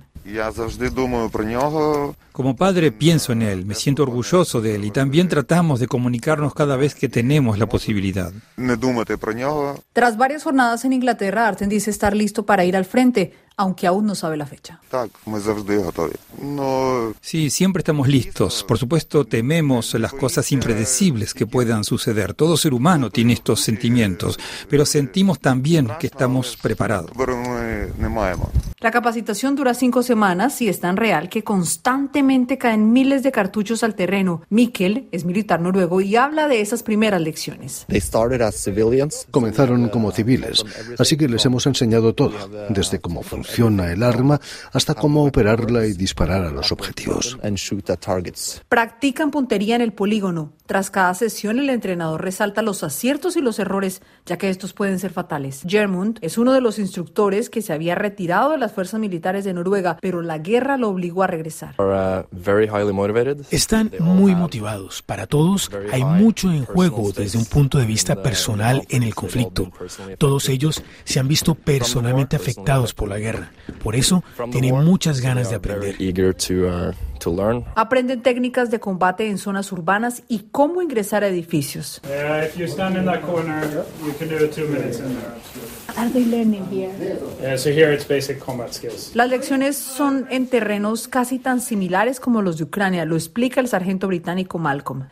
Como 2.32 2.56
padre 2.56 2.92
pienso 2.94 3.34
en 3.34 3.42
él, 3.42 3.66
me 3.66 3.76
siento 3.76 4.04
orgulloso 4.04 4.62
de 4.62 4.76
él 4.76 4.86
y 4.86 4.92
también 4.92 5.28
tratamos 5.28 5.82
de 5.82 5.88
comunicarnos 5.88 6.54
cada 6.54 6.78
vez 6.78 6.96
que 6.96 7.10
tenemos 7.10 7.60
la 7.60 7.68
posibilidad. 7.68 8.32
Tras 9.92 10.18
varias 10.18 10.44
jornadas 10.44 10.86
en 10.86 10.94
Inglaterra, 10.94 11.48
Artem 11.50 11.68
dice 11.68 11.92
estar 11.92 12.16
listo 12.16 12.46
para 12.46 12.64
ir 12.64 12.78
al 12.78 12.86
frente, 12.86 13.34
aunque 13.56 13.88
aún 13.88 14.06
no 14.06 14.16
sabe 14.16 14.38
la 14.38 14.46
fecha. 14.46 14.80
Sí, 17.22 17.50
siempre 17.50 17.82
estamos 17.82 18.08
listos. 18.08 18.64
Por 18.64 18.78
supuesto, 18.78 19.26
tememos 19.26 19.94
las 19.96 20.14
cosas 20.14 20.52
impredecibles 20.52 21.34
que 21.34 21.46
puedan 21.46 21.84
suceder. 21.84 22.34
Todo 22.34 22.58
ser 22.58 22.74
humano 22.74 23.10
tiene 23.10 23.34
estos 23.34 23.62
sentimientos, 23.62 24.40
pero 24.70 24.86
sentimos 24.86 25.40
también 25.40 25.90
que 26.00 26.08
estamos 26.08 26.58
preparados. 26.58 27.12
La 28.80 28.92
capacitación 28.92 29.56
dura 29.56 29.74
cinco 29.74 30.04
semanas 30.04 30.62
y 30.62 30.68
es 30.68 30.80
tan 30.80 30.98
real 30.98 31.30
que 31.30 31.44
constantemente 31.44 32.58
caen 32.58 32.92
miles 32.92 33.24
de 33.24 33.32
cartuchos 33.32 33.84
al 33.84 33.96
terreno. 33.96 34.42
Mikkel 34.50 35.08
es 35.12 35.24
militar 35.24 35.62
noruego 35.62 36.02
y 36.02 36.16
habla 36.16 36.48
de 36.48 36.60
esas 36.60 36.84
primeras 36.84 37.22
lecciones. 37.22 37.86
Comenzaron 39.32 39.88
como 39.90 40.12
civiles, 40.12 40.66
así 41.00 41.16
que 41.16 41.30
les 41.30 41.46
hemos 41.46 41.66
enseñado 41.66 42.14
todo, 42.14 42.34
desde 42.70 43.00
cómo 43.00 43.24
funciona 43.24 43.43
el 43.92 44.04
arma 44.04 44.40
hasta 44.72 44.94
cómo 44.94 45.26
operarla 45.26 45.86
y 45.86 45.94
disparar 45.94 46.44
a 46.44 46.52
los 46.52 46.72
objetivos. 46.72 47.38
Practican 48.70 49.32
puntería 49.32 49.76
en 49.76 49.82
el 49.82 49.94
polígono. 49.94 50.54
Tras 50.66 50.90
cada 50.90 51.14
sesión, 51.14 51.60
el 51.60 51.70
entrenador 51.70 52.22
resalta 52.22 52.62
los 52.62 52.84
aciertos 52.84 53.36
y 53.36 53.42
los 53.42 53.60
errores, 53.60 54.02
ya 54.26 54.38
que 54.38 54.50
estos 54.50 54.74
pueden 54.74 54.98
ser 54.98 55.12
fatales. 55.12 55.62
Germund 55.68 56.20
es 56.22 56.38
uno 56.38 56.54
de 56.54 56.62
los 56.62 56.80
instructores 56.80 57.50
que 57.50 57.62
se 57.62 57.74
había 57.74 57.96
retirado 57.96 58.52
de 58.52 58.58
las 58.58 58.72
fuerzas 58.72 59.00
militares 59.00 59.44
de 59.44 59.54
Noruega, 59.54 59.98
pero 60.02 60.22
la 60.22 60.38
guerra 60.38 60.78
lo 60.78 60.90
obligó 60.90 61.24
a 61.24 61.28
regresar. 61.28 61.76
Están 63.52 63.92
muy 64.00 64.36
motivados. 64.36 65.02
Para 65.02 65.28
todos 65.28 65.70
hay 65.92 66.04
mucho 66.04 66.52
en 66.52 66.66
juego 66.66 67.12
desde 67.12 67.38
un 67.38 67.46
punto 67.46 67.78
de 67.78 67.86
vista 67.86 68.22
personal 68.22 68.86
en 68.90 69.04
el 69.04 69.14
conflicto. 69.14 69.70
Todos 70.18 70.48
ellos 70.50 70.82
se 71.04 71.20
han 71.20 71.28
visto 71.28 71.56
personalmente 71.56 72.36
afectados 72.36 72.94
por 72.94 73.10
la 73.10 73.20
guerra. 73.20 73.33
Por 73.84 73.96
eso 73.96 74.24
tienen 74.52 74.76
muchas 74.76 75.22
ganas 75.22 75.50
de 75.50 75.56
aprender. 75.56 75.96
Aprenden 77.76 78.22
técnicas 78.22 78.70
de 78.72 78.80
combate 78.80 79.30
en 79.30 79.38
zonas 79.38 79.72
urbanas 79.72 80.24
y 80.28 80.48
cómo 80.52 80.82
ingresar 80.82 81.24
a 81.24 81.28
edificios. 81.28 82.02
Las 89.14 89.30
lecciones 89.30 89.78
son 89.78 90.28
en 90.30 90.48
terrenos 90.48 91.08
casi 91.08 91.40
tan 91.40 91.62
similares 91.62 92.20
como 92.20 92.42
los 92.42 92.58
de 92.58 92.64
Ucrania, 92.64 93.06
lo 93.06 93.16
explica 93.16 93.62
el 93.62 93.68
sargento 93.68 94.08
británico 94.08 94.58
Malcolm. 94.58 95.08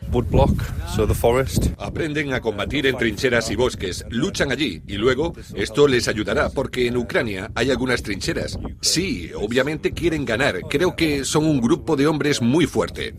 Aprenden 1.78 2.32
a 2.32 2.40
combatir 2.40 2.86
en 2.86 2.96
trincheras 2.96 3.50
y 3.50 3.56
bosques, 3.56 4.04
luchan 4.10 4.50
allí 4.50 4.82
y 4.86 4.96
luego 4.96 5.32
esto 5.54 5.86
les 5.86 6.08
ayudará 6.08 6.50
porque 6.50 6.86
en 6.86 6.96
Ucrania 6.96 7.50
hay 7.54 7.70
algunas 7.70 8.02
trincheras. 8.02 8.58
Sí, 8.80 9.30
obviamente 9.34 9.92
quieren 9.92 10.24
ganar. 10.24 10.60
Creo 10.68 10.96
que 10.96 11.24
son 11.24 11.44
un 11.44 11.60
grupo 11.60 11.96
de 11.96 12.06
hombres 12.06 12.42
muy 12.42 12.66
fuerte. 12.66 13.14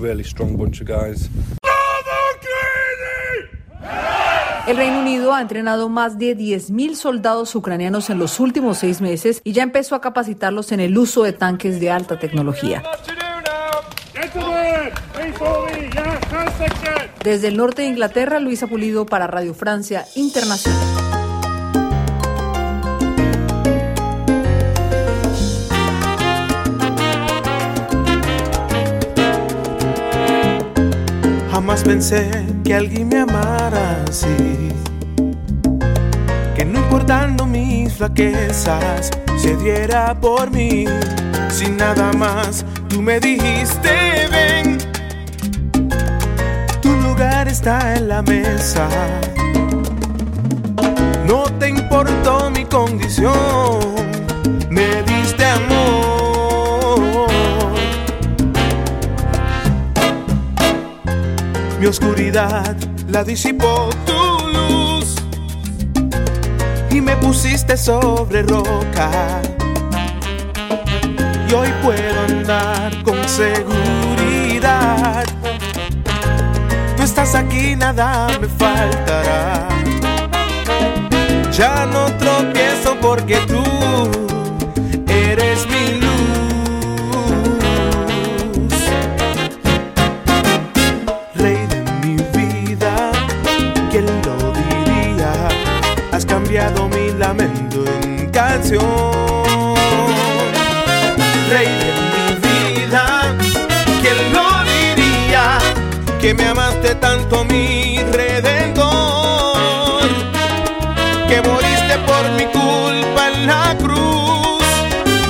El 4.66 4.78
Reino 4.78 5.00
Unido 5.00 5.34
ha 5.34 5.42
entrenado 5.42 5.90
más 5.90 6.18
de 6.18 6.38
10.000 6.38 6.96
soldados 6.96 7.54
ucranianos 7.54 8.10
en 8.10 8.18
los 8.18 8.40
últimos 8.40 8.78
seis 8.78 9.02
meses 9.02 9.42
y 9.44 9.52
ya 9.52 9.62
empezó 9.62 9.94
a 9.94 10.02
capacitarlos 10.02 10.72
en 10.72 10.80
el 10.80 10.98
uso 10.98 11.24
de 11.24 11.34
tanques 11.34 11.82
de 11.82 11.92
alta 11.92 12.18
tecnología. 12.18 12.82
Desde 17.24 17.48
el 17.50 17.58
norte 17.58 17.82
de 17.82 17.88
Inglaterra, 17.90 18.40
Luisa 18.40 18.68
Pulido 18.68 19.06
para 19.06 19.28
Radio 19.28 19.54
Francia 19.54 20.06
Internacional. 20.16 21.13
Pensé 31.82 32.30
que 32.64 32.76
alguien 32.76 33.10
me 33.10 33.22
amara 33.22 34.04
así. 34.08 34.70
Que 36.56 36.64
no 36.66 36.80
importando 36.80 37.48
mis 37.48 37.94
flaquezas, 37.94 39.10
se 39.38 39.56
diera 39.58 40.14
por 40.20 40.52
mí. 40.52 40.86
Sin 41.50 41.76
nada 41.78 42.14
más, 42.14 42.64
tú 42.88 43.02
me 43.02 43.20
dijiste, 43.20 43.90
ven. 44.30 44.78
Tu 46.82 46.90
lugar 46.90 47.48
está 47.48 47.96
en 47.96 48.08
la 48.08 48.22
mesa. 48.22 48.88
No 51.28 51.44
te 51.60 51.70
importó 51.70 52.52
mi 52.52 52.66
condición, 52.66 53.93
Mi 61.84 61.90
oscuridad 61.90 62.78
la 63.10 63.26
disipó 63.26 63.90
tu 64.06 64.14
luz 64.54 65.16
y 66.90 67.02
me 67.02 67.18
pusiste 67.18 67.76
sobre 67.76 68.44
roca. 68.44 69.42
Y 71.50 71.54
hoy 71.54 71.68
puedo 71.84 72.22
andar 72.22 73.04
con 73.04 73.18
seguridad. 73.28 75.26
Tú 76.96 77.04
estás 77.04 77.36
aquí, 77.36 77.76
nada 77.76 78.30
me 78.40 78.48
faltará. 78.48 79.68
Ya 81.52 81.86
no 81.86 82.06
tropiezo 82.14 82.96
porque 83.02 83.40
tú 83.46 83.62
Rey 98.64 98.80
de 101.68 101.94
mi 102.14 102.26
vida, 102.48 103.36
¿quién 104.02 104.18
lo 104.34 104.48
diría? 104.64 105.46
Que 106.22 106.34
me 106.34 106.46
amaste 106.48 106.96
tanto, 106.96 107.44
mi 107.44 108.00
redentor, 108.12 108.84
que 111.28 111.42
moriste 111.42 111.98
por 112.08 112.30
mi 112.38 112.46
culpa 112.46 113.28
en 113.34 113.48
la 113.48 113.76
cruz. 113.78 114.64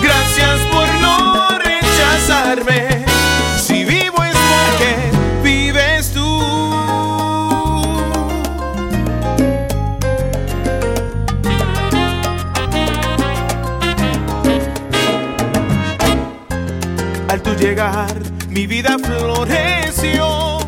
Gracias 0.02 0.60
por 0.72 0.88
no 1.02 1.48
rechazarme. 1.58 3.02
Mi 18.53 18.67
vida 18.67 18.97
floreció, 18.99 20.59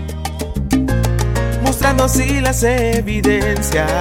mostrando 1.61 2.05
así 2.05 2.41
las 2.41 2.63
evidencias. 2.63 3.91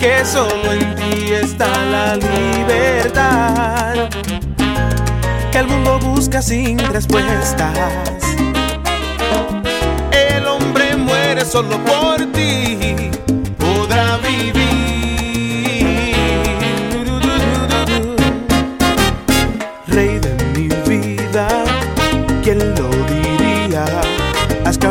Que 0.00 0.24
solo 0.24 0.72
en 0.72 0.94
ti 0.96 1.32
está 1.32 1.68
la 1.84 2.16
libertad, 2.16 4.08
que 5.52 5.58
el 5.58 5.68
mundo 5.68 6.00
busca 6.00 6.42
sin 6.42 6.78
respuestas. 6.78 7.70
El 10.10 10.44
hombre 10.48 10.96
muere 10.96 11.44
solo 11.44 11.78
por 11.84 12.16
ti, 12.32 12.71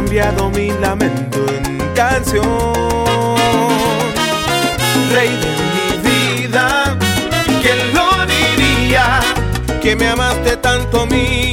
cambiado 0.02 0.50
mi 0.50 0.72
lamento 0.72 1.46
en 1.48 1.78
canción. 1.94 2.74
Rey 5.14 5.30
de 5.44 5.54
mi 5.74 5.90
vida, 6.10 6.98
¿quién 7.62 7.94
lo 7.94 8.26
diría? 8.26 9.20
Que 9.80 9.96
me 9.96 10.08
amaste 10.08 10.58
tanto, 10.58 11.06
mi 11.06 11.12
redentor, 11.12 11.51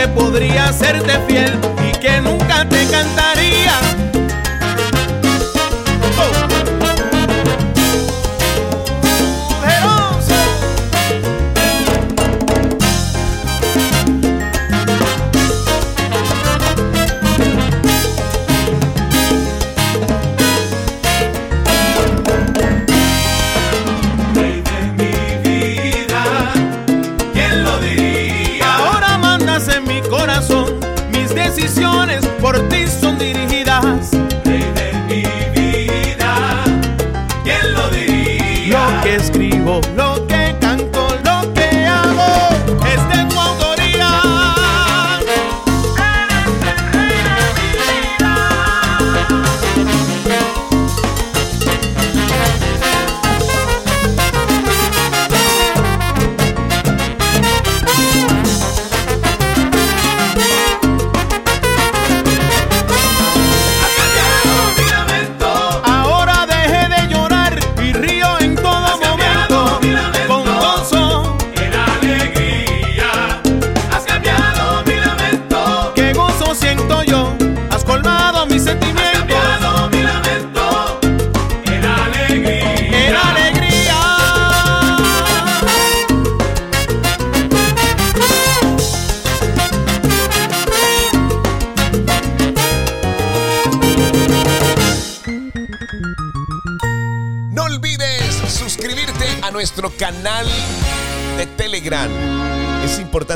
que 0.00 0.08
podría 0.08 0.72
serte 0.72 1.12
fiel 1.28 1.89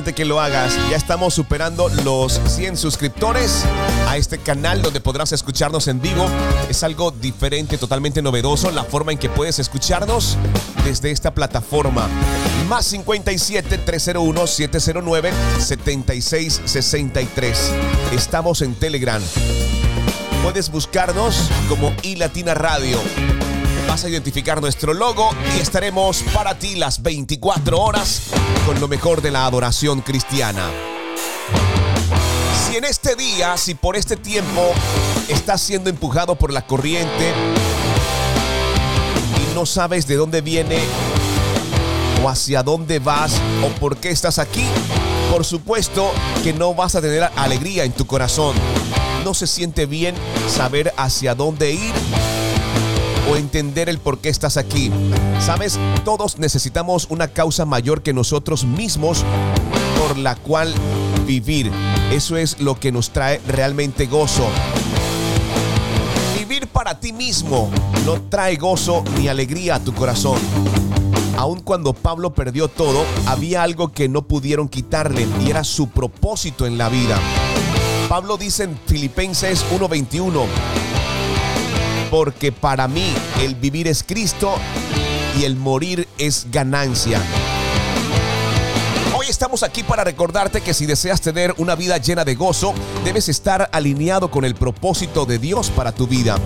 que 0.02 0.24
lo 0.24 0.40
hagas. 0.40 0.76
Ya 0.90 0.96
estamos 0.96 1.34
superando 1.34 1.88
los 2.02 2.40
100 2.46 2.76
suscriptores 2.76 3.64
a 4.08 4.16
este 4.16 4.38
canal 4.38 4.82
donde 4.82 5.00
podrás 5.00 5.30
escucharnos 5.30 5.86
en 5.86 6.00
vivo. 6.00 6.26
Es 6.68 6.82
algo 6.82 7.12
diferente, 7.12 7.78
totalmente 7.78 8.20
novedoso 8.20 8.72
la 8.72 8.82
forma 8.82 9.12
en 9.12 9.18
que 9.18 9.28
puedes 9.28 9.60
escucharnos 9.60 10.36
desde 10.84 11.12
esta 11.12 11.32
plataforma. 11.32 12.08
Más 12.68 12.86
57 12.86 13.78
301 13.78 14.46
709 14.48 15.32
7663. 15.60 17.72
Estamos 18.12 18.62
en 18.62 18.74
Telegram. 18.74 19.22
Puedes 20.42 20.70
buscarnos 20.70 21.50
como 21.68 21.94
iLatina 22.02 22.54
Radio. 22.54 22.98
Vas 23.94 24.02
a 24.02 24.08
identificar 24.08 24.60
nuestro 24.60 24.92
logo 24.92 25.30
y 25.56 25.60
estaremos 25.60 26.24
para 26.34 26.58
ti 26.58 26.74
las 26.74 27.00
24 27.00 27.80
horas 27.80 28.22
con 28.66 28.80
lo 28.80 28.88
mejor 28.88 29.22
de 29.22 29.30
la 29.30 29.46
adoración 29.46 30.00
cristiana. 30.00 30.68
Si 32.66 32.76
en 32.76 32.82
este 32.82 33.14
día, 33.14 33.56
si 33.56 33.76
por 33.76 33.94
este 33.94 34.16
tiempo 34.16 34.72
estás 35.28 35.60
siendo 35.60 35.90
empujado 35.90 36.34
por 36.34 36.52
la 36.52 36.66
corriente 36.66 37.32
y 39.38 39.54
no 39.54 39.64
sabes 39.64 40.08
de 40.08 40.16
dónde 40.16 40.40
viene 40.40 40.80
o 42.20 42.28
hacia 42.28 42.64
dónde 42.64 42.98
vas 42.98 43.40
o 43.64 43.68
por 43.78 43.98
qué 43.98 44.10
estás 44.10 44.40
aquí, 44.40 44.66
por 45.30 45.44
supuesto 45.44 46.10
que 46.42 46.52
no 46.52 46.74
vas 46.74 46.96
a 46.96 47.00
tener 47.00 47.30
alegría 47.36 47.84
en 47.84 47.92
tu 47.92 48.08
corazón. 48.08 48.56
no 49.24 49.34
se 49.34 49.46
siente 49.46 49.86
bien 49.86 50.16
saber 50.48 50.92
hacia 50.96 51.36
dónde 51.36 51.74
ir 51.74 52.33
o 53.30 53.36
entender 53.36 53.88
el 53.88 53.98
por 53.98 54.18
qué 54.18 54.28
estás 54.28 54.56
aquí. 54.56 54.90
Sabes, 55.40 55.78
todos 56.04 56.38
necesitamos 56.38 57.06
una 57.10 57.28
causa 57.28 57.64
mayor 57.64 58.02
que 58.02 58.12
nosotros 58.12 58.64
mismos 58.64 59.24
por 59.98 60.18
la 60.18 60.36
cual 60.36 60.74
vivir. 61.26 61.70
Eso 62.12 62.36
es 62.36 62.60
lo 62.60 62.78
que 62.78 62.92
nos 62.92 63.10
trae 63.10 63.40
realmente 63.46 64.06
gozo. 64.06 64.46
Vivir 66.38 66.66
para 66.68 67.00
ti 67.00 67.12
mismo 67.12 67.70
no 68.04 68.20
trae 68.22 68.56
gozo 68.56 69.02
ni 69.18 69.28
alegría 69.28 69.76
a 69.76 69.80
tu 69.80 69.94
corazón. 69.94 70.38
Aun 71.36 71.60
cuando 71.60 71.92
Pablo 71.92 72.32
perdió 72.32 72.68
todo, 72.68 73.04
había 73.26 73.62
algo 73.62 73.92
que 73.92 74.08
no 74.08 74.22
pudieron 74.22 74.68
quitarle 74.68 75.26
y 75.44 75.50
era 75.50 75.64
su 75.64 75.88
propósito 75.88 76.66
en 76.66 76.78
la 76.78 76.88
vida. 76.88 77.18
Pablo 78.08 78.36
dice 78.36 78.64
en 78.64 78.78
Filipenses 78.86 79.64
1:21, 79.72 80.44
porque 82.14 82.52
para 82.52 82.86
mí 82.86 83.12
el 83.42 83.56
vivir 83.56 83.88
es 83.88 84.04
Cristo 84.04 84.54
y 85.36 85.42
el 85.42 85.56
morir 85.56 86.06
es 86.16 86.46
ganancia. 86.52 87.20
Estamos 89.34 89.64
aquí 89.64 89.82
para 89.82 90.04
recordarte 90.04 90.60
que 90.60 90.72
si 90.72 90.86
deseas 90.86 91.20
tener 91.20 91.56
una 91.58 91.74
vida 91.74 91.98
llena 91.98 92.24
de 92.24 92.36
gozo, 92.36 92.72
debes 93.04 93.28
estar 93.28 93.68
alineado 93.72 94.30
con 94.30 94.44
el 94.44 94.54
propósito 94.54 95.26
de 95.26 95.40
Dios 95.40 95.70
para 95.70 95.90
tu 95.90 96.06
vida. 96.06 96.38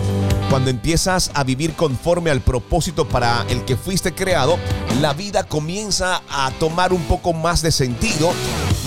Cuando 0.48 0.70
empiezas 0.70 1.30
a 1.34 1.44
vivir 1.44 1.74
conforme 1.74 2.30
al 2.30 2.40
propósito 2.40 3.06
para 3.06 3.44
el 3.50 3.66
que 3.66 3.76
fuiste 3.76 4.14
creado, 4.14 4.58
la 5.02 5.12
vida 5.12 5.44
comienza 5.44 6.22
a 6.30 6.50
tomar 6.58 6.94
un 6.94 7.02
poco 7.02 7.34
más 7.34 7.60
de 7.60 7.72
sentido 7.72 8.32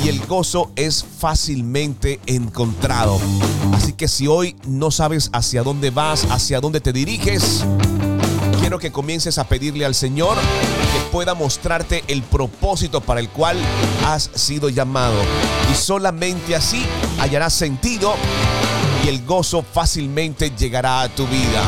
y 0.03 0.09
el 0.09 0.19
gozo 0.25 0.71
es 0.75 1.05
fácilmente 1.19 2.19
encontrado. 2.25 3.19
Así 3.71 3.93
que 3.93 4.07
si 4.07 4.25
hoy 4.25 4.55
no 4.65 4.89
sabes 4.89 5.29
hacia 5.31 5.61
dónde 5.61 5.91
vas, 5.91 6.25
hacia 6.31 6.59
dónde 6.59 6.81
te 6.81 6.91
diriges, 6.91 7.63
que 8.79 8.91
comiences 8.91 9.37
a 9.37 9.45
pedirle 9.45 9.85
al 9.85 9.95
Señor 9.95 10.37
que 10.37 11.11
pueda 11.11 11.33
mostrarte 11.33 12.03
el 12.07 12.21
propósito 12.23 13.01
para 13.01 13.19
el 13.19 13.29
cual 13.29 13.57
has 14.05 14.29
sido 14.35 14.69
llamado. 14.69 15.15
Y 15.71 15.75
solamente 15.75 16.55
así 16.55 16.85
hallarás 17.19 17.53
sentido 17.53 18.15
y 19.03 19.09
el 19.09 19.25
gozo 19.25 19.63
fácilmente 19.63 20.51
llegará 20.51 21.01
a 21.01 21.09
tu 21.09 21.25
vida. 21.27 21.63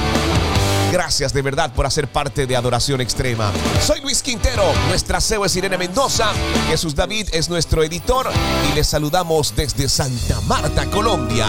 Gracias 0.91 1.33
de 1.33 1.41
verdad 1.41 1.73
por 1.73 1.87
hacer 1.87 2.07
parte 2.07 2.45
de 2.45 2.55
Adoración 2.55 3.01
Extrema. 3.01 3.51
Soy 3.81 3.99
Luis 4.01 4.21
Quintero, 4.21 4.63
nuestra 4.87 5.19
CEO 5.19 5.43
es 5.43 5.55
Irene 5.55 5.75
Mendoza, 5.75 6.31
Jesús 6.69 6.93
David 6.93 7.29
es 7.33 7.49
nuestro 7.49 7.83
editor 7.83 8.29
y 8.71 8.75
les 8.75 8.87
saludamos 8.87 9.55
desde 9.55 9.89
Santa 9.89 10.39
Marta, 10.41 10.85
Colombia. 10.91 11.47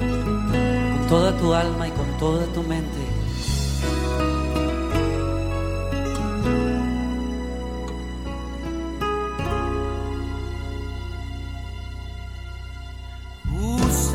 Con 0.00 1.06
toda 1.08 1.36
tu 1.36 1.54
alma 1.54 1.86
y 1.86 1.92
con 1.92 2.18
toda 2.18 2.44
tu 2.52 2.64
mente. 2.64 3.15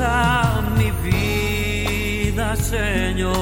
Usa 0.01 0.63
mi 0.77 0.89
vida, 1.07 2.55
Señor. 2.55 3.35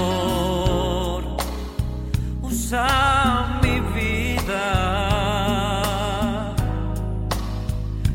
Usa 2.41 3.60
mi 3.64 3.80
vida. 3.95 4.66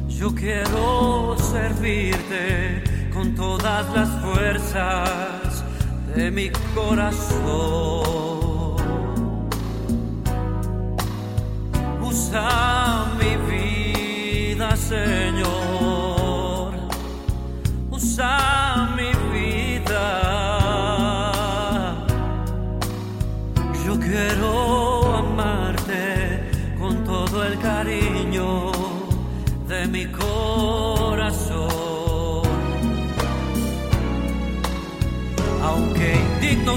Yo 0.09 0.35
quiero 0.35 1.37
servirte 1.39 2.85
con 3.15 3.35
todas 3.35 3.89
las 3.95 4.11
fuerzas 4.21 5.65
de 6.15 6.31
mi 6.31 6.51
corazón. 6.75 7.25
Usa 12.03 12.74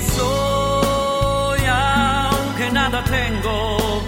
soy, 0.01 1.59
aunque 1.65 2.71
nada 2.71 3.03
tengo 3.03 4.01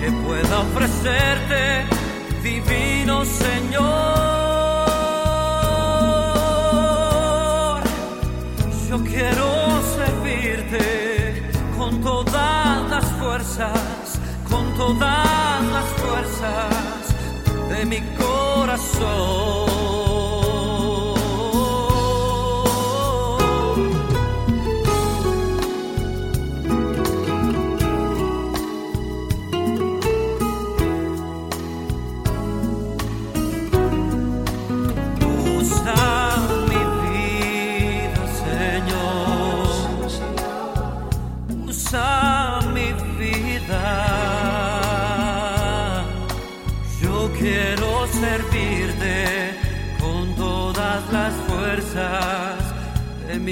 que 0.00 0.10
pueda 0.10 0.60
ofrecerte, 0.60 1.86
divino 2.42 3.24
Señor. 3.24 4.24
Yo 8.88 9.02
quiero 9.04 9.82
servirte 9.96 11.42
con 11.78 12.00
todas 12.00 12.90
las 12.90 13.04
fuerzas, 13.20 14.20
con 14.50 14.74
todas 14.74 15.62
las 15.74 15.84
fuerzas 16.02 17.14
de 17.70 17.84
mi 17.86 18.00
corazón. 18.16 19.73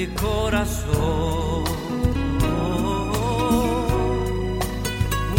Mi 0.02 0.08
corazón. 0.14 1.62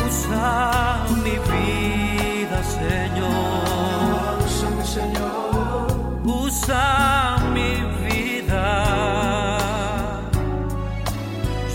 Usa 0.07 1.05
mi 1.23 1.35
vida, 1.51 2.59
Señor. 2.79 4.37
Señor. 4.85 5.87
Usa 6.23 7.37
mi 7.53 7.71
vida. 8.05 8.69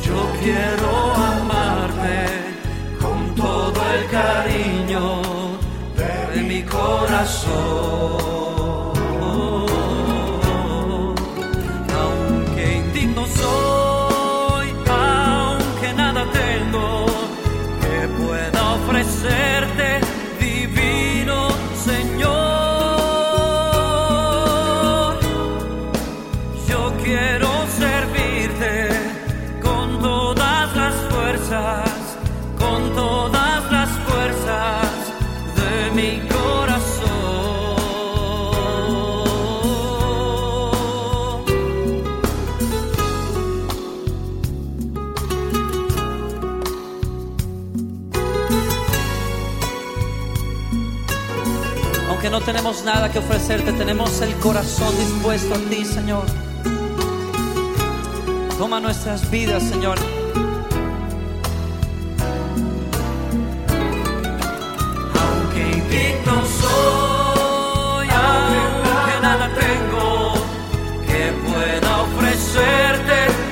Yo 0.07 0.19
quiero 0.41 0.91
amarte 1.35 2.19
con 3.03 3.35
todo 3.35 3.79
el 3.95 4.03
cariño 4.19 5.05
de 5.97 6.43
mi 6.43 6.63
corazón. 6.63 8.08
Tenemos 52.53 52.83
nada 52.83 53.13
que 53.13 53.19
ofrecerte, 53.19 53.75
tenemos 53.75 54.23
el 54.23 54.35
corazón 54.37 54.97
dispuesto 54.97 55.55
a 55.55 55.59
ti, 55.59 55.85
Señor. 55.85 56.25
Toma 58.57 58.81
nuestras 58.81 59.31
vidas, 59.31 59.63
Señor. 59.65 59.99
Aunque 65.21 65.61
indigno 65.77 66.37
soy, 66.63 68.09
aunque 68.09 69.21
nada 69.21 69.51
tengo 69.61 70.33
que 71.07 71.33
fuerzas, 72.17 73.48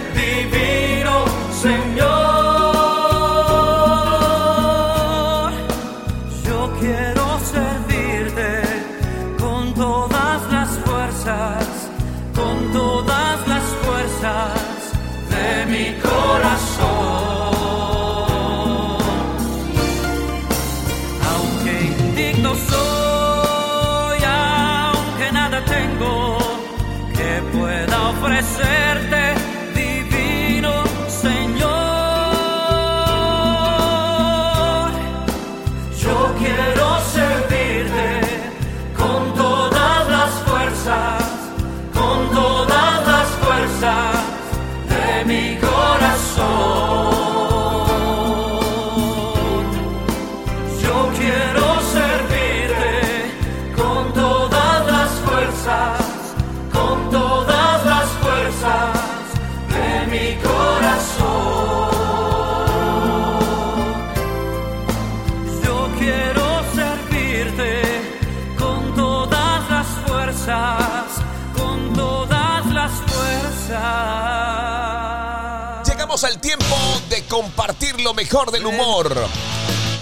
de 77.08 77.22
compartir 77.24 78.00
lo 78.00 78.14
mejor 78.14 78.50
del 78.50 78.64
humor 78.66 79.14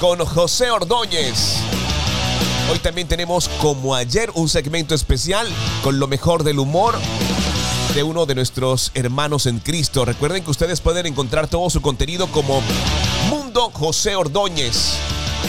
con 0.01 0.25
José 0.25 0.71
Ordóñez. 0.71 1.57
Hoy 2.71 2.79
también 2.79 3.09
tenemos 3.09 3.49
como 3.61 3.95
ayer 3.95 4.31
un 4.35 4.49
segmento 4.49 4.95
especial 4.95 5.47
con 5.83 5.99
lo 5.99 6.07
mejor 6.07 6.45
del 6.45 6.59
humor 6.59 6.99
de 7.95 8.03
uno 8.03 8.25
de 8.27 8.35
nuestros 8.35 8.91
hermanos 8.95 9.47
en 9.47 9.61
Cristo. 9.61 10.05
Recuerden 10.05 10.43
que 10.43 10.51
ustedes 10.51 10.81
pueden 10.81 11.07
encontrar 11.07 11.47
todo 11.49 11.71
su 11.71 11.81
contenido 11.83 12.27
como 12.29 12.62
Mundo 13.29 13.71
José 13.73 14.17
Ordóñez. 14.17 14.95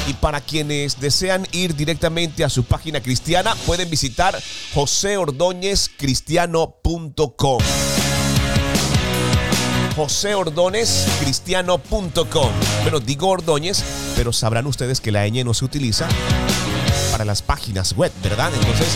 Y 0.07 0.13
para 0.13 0.41
quienes 0.41 0.99
desean 0.99 1.47
ir 1.51 1.76
directamente 1.76 2.43
a 2.43 2.49
su 2.49 2.66
página 2.66 3.01
cristiana, 3.01 3.55
pueden 3.66 3.89
visitar 3.89 4.38
joseordóñezcristiano.com 4.74 7.61
joseordóñezcristiano.com. 9.95 12.51
Bueno, 12.83 12.99
digo 12.99 13.29
Ordóñez, 13.29 13.83
pero 14.15 14.31
sabrán 14.33 14.67
ustedes 14.67 15.01
que 15.01 15.11
la 15.11 15.27
ñ 15.27 15.43
no 15.43 15.53
se 15.53 15.65
utiliza 15.65 16.07
para 17.11 17.25
las 17.25 17.41
páginas 17.41 17.95
web, 17.95 18.11
¿verdad? 18.21 18.51
Entonces, 18.53 18.95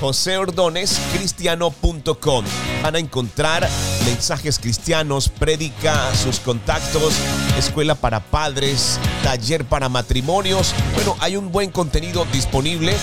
joseordóñezcristiano.com. 0.00 2.44
Van 2.82 2.96
a 2.96 2.98
encontrar 2.98 3.68
mensajes 4.04 4.58
cristianos, 4.58 5.28
prédica, 5.28 6.12
sus 6.16 6.40
contactos, 6.40 7.14
escuela 7.56 7.94
para 7.94 8.18
padres, 8.18 8.98
taller 9.22 9.64
para 9.64 9.88
matrimonios. 9.88 10.74
Bueno, 10.96 11.16
hay 11.20 11.36
un 11.36 11.52
buen 11.52 11.70
contenido 11.70 12.26
disponible 12.32 12.96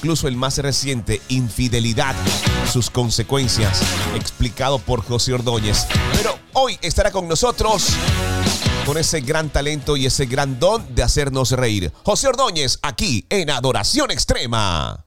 incluso 0.00 0.28
el 0.28 0.36
más 0.36 0.56
reciente, 0.56 1.20
Infidelidad, 1.28 2.16
sus 2.72 2.88
consecuencias, 2.88 3.82
explicado 4.14 4.78
por 4.78 5.04
José 5.04 5.34
Ordóñez. 5.34 5.86
Pero 6.16 6.38
hoy 6.54 6.78
estará 6.80 7.10
con 7.10 7.28
nosotros 7.28 7.88
con 8.86 8.96
ese 8.96 9.20
gran 9.20 9.50
talento 9.50 9.98
y 9.98 10.06
ese 10.06 10.24
gran 10.24 10.58
don 10.58 10.94
de 10.94 11.02
hacernos 11.02 11.50
reír. 11.52 11.92
José 12.02 12.28
Ordóñez, 12.28 12.78
aquí 12.80 13.26
en 13.28 13.50
Adoración 13.50 14.10
Extrema. 14.10 15.04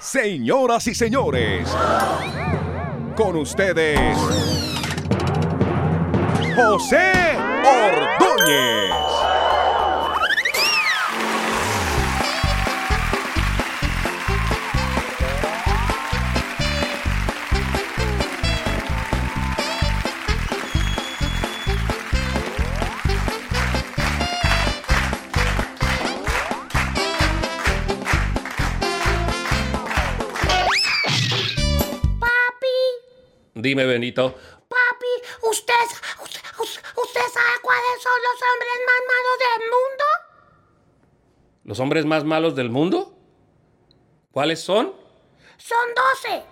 Señoras 0.00 0.86
y 0.86 0.94
señores, 0.94 1.68
con 3.16 3.34
ustedes, 3.34 4.16
José 6.54 7.12
Ordóñez. 7.66 9.07
Dime, 33.68 33.84
Benito. 33.84 34.34
Papi, 34.66 35.14
¿usted, 35.42 35.74
usted, 36.22 36.40
usted 36.58 37.20
sabe 37.34 37.54
cuáles 37.60 38.02
son 38.02 38.18
los 38.26 38.38
hombres 38.48 38.78
más 38.88 39.00
malos 39.12 39.36
del 39.44 39.60
mundo? 39.68 40.04
¿Los 41.64 41.80
hombres 41.80 42.06
más 42.06 42.24
malos 42.24 42.56
del 42.56 42.70
mundo? 42.70 43.12
¿Cuáles 44.32 44.60
son? 44.60 44.94
Son 45.58 45.94
12. 46.24 46.44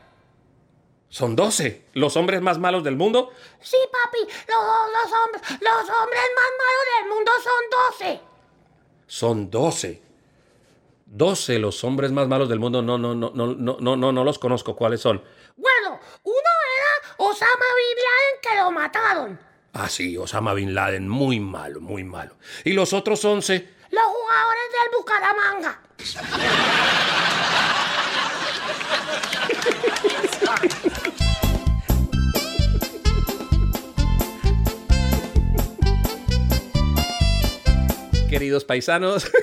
Son 1.08 1.34
12. 1.34 1.86
¿Los 1.94 2.18
hombres 2.18 2.42
más 2.42 2.58
malos 2.58 2.84
del 2.84 2.96
mundo? 2.96 3.30
Sí, 3.62 3.78
papi, 3.90 4.18
los, 4.18 4.62
los, 4.92 5.12
hombres, 5.18 5.42
los 5.62 5.88
hombres 5.88 6.22
más 6.36 6.52
malos 6.60 6.86
del 6.98 7.08
mundo 7.08 7.32
son 7.42 8.10
12. 8.10 8.20
Son 9.06 9.50
12. 9.50 10.02
12 11.06 11.58
los 11.60 11.82
hombres 11.82 12.12
más 12.12 12.28
malos 12.28 12.48
del 12.50 12.58
mundo. 12.58 12.82
No, 12.82 12.98
no, 12.98 13.14
no, 13.14 13.30
no, 13.30 13.54
no, 13.54 13.76
no, 13.80 13.96
no, 13.96 14.12
no 14.12 14.24
los 14.24 14.38
conozco. 14.38 14.76
¿Cuáles 14.76 15.00
son? 15.00 15.22
Bueno, 15.56 15.98
uno 16.24 16.50
Osama 17.18 17.66
Bin 17.76 17.96
Laden 18.04 18.40
que 18.42 18.56
lo 18.60 18.70
mataron. 18.70 19.40
Ah, 19.72 19.88
sí, 19.88 20.16
Osama 20.16 20.54
Bin 20.54 20.74
Laden. 20.74 21.08
Muy 21.08 21.40
malo, 21.40 21.80
muy 21.80 22.04
malo. 22.04 22.36
¿Y 22.64 22.72
los 22.72 22.92
otros 22.92 23.24
11? 23.24 23.68
Los 23.90 24.04
jugadores 24.04 24.64
del 24.72 24.90
Bucaramanga. 24.98 25.80
Queridos 38.28 38.64
paisanos. 38.64 39.30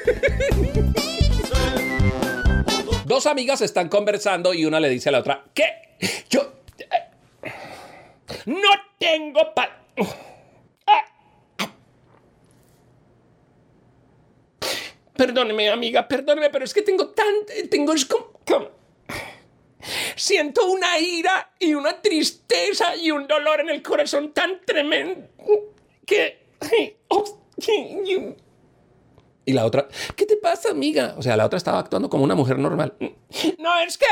Dos 3.06 3.28
amigas 3.28 3.62
están 3.62 3.90
conversando 3.90 4.54
y 4.54 4.66
una 4.66 4.80
le 4.80 4.90
dice 4.90 5.10
a 5.10 5.12
la 5.12 5.20
otra, 5.20 5.44
¿qué? 5.54 5.66
Yo... 6.30 6.63
No 8.46 8.70
tengo 9.00 9.54
pa... 9.54 9.70
Perdóneme, 15.16 15.70
amiga, 15.70 16.08
perdóneme, 16.08 16.50
pero 16.50 16.66
es 16.66 16.74
que 16.74 16.82
tengo 16.82 17.10
tan... 17.10 17.34
Tengo... 17.70 17.94
es 17.94 18.06
como- 18.06 18.34
Siento 20.16 20.66
una 20.68 20.98
ira 21.00 21.52
y 21.60 21.74
una 21.74 22.02
tristeza 22.02 22.96
y 22.96 23.12
un 23.12 23.28
dolor 23.28 23.60
en 23.62 23.70
el 23.70 23.82
corazón 23.84 24.32
tan 24.34 24.62
tremendo 24.66 25.28
que... 26.06 26.44
Y 29.46 29.52
la 29.52 29.66
otra, 29.66 29.88
¿qué 30.16 30.26
te 30.26 30.38
pasa, 30.38 30.72
amiga? 30.72 31.16
O 31.18 31.22
sea, 31.22 31.36
la 31.36 31.46
otra 31.46 31.58
estaba 31.58 31.80
actuando 31.80 32.10
como 32.10 32.24
una 32.24 32.36
mujer 32.36 32.58
normal. 32.58 32.94
No, 33.60 33.80
es 33.80 33.98
que... 33.98 34.06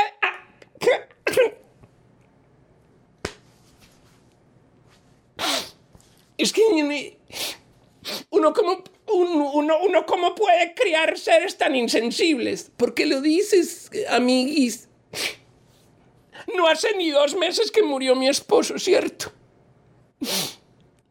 Es 6.38 6.52
que... 6.52 6.62
Uno 8.30 8.52
como... 8.52 8.82
Uno, 9.06 9.78
uno, 9.80 10.34
puede 10.34 10.74
criar 10.74 11.18
seres 11.18 11.58
tan 11.58 11.76
insensibles. 11.76 12.70
¿Por 12.76 12.94
qué 12.94 13.04
lo 13.04 13.20
dices, 13.20 13.90
amiguis? 14.08 14.88
No 16.56 16.66
hace 16.66 16.96
ni 16.96 17.10
dos 17.10 17.34
meses 17.36 17.70
que 17.70 17.82
murió 17.82 18.14
mi 18.14 18.28
esposo, 18.28 18.78
¿cierto? 18.78 19.32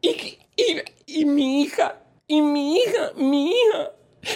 Y, 0.00 0.08
y, 0.56 0.82
y 1.06 1.24
mi 1.24 1.62
hija, 1.62 2.02
y 2.26 2.42
mi 2.42 2.76
hija, 2.78 3.12
mi 3.14 3.52
hija. 3.52 3.92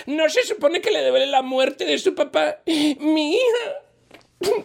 No 0.06 0.28
se 0.28 0.44
supone 0.44 0.80
que 0.80 0.90
le 0.90 1.02
debe 1.02 1.26
la 1.26 1.42
muerte 1.42 1.84
de 1.84 1.98
su 1.98 2.14
papá. 2.14 2.62
Mi 2.66 3.34
hija. 3.34 4.62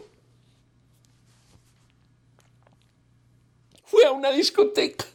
Fue 3.84 4.05
a 4.05 4.11
una 4.11 4.32
discoteca 4.32 5.05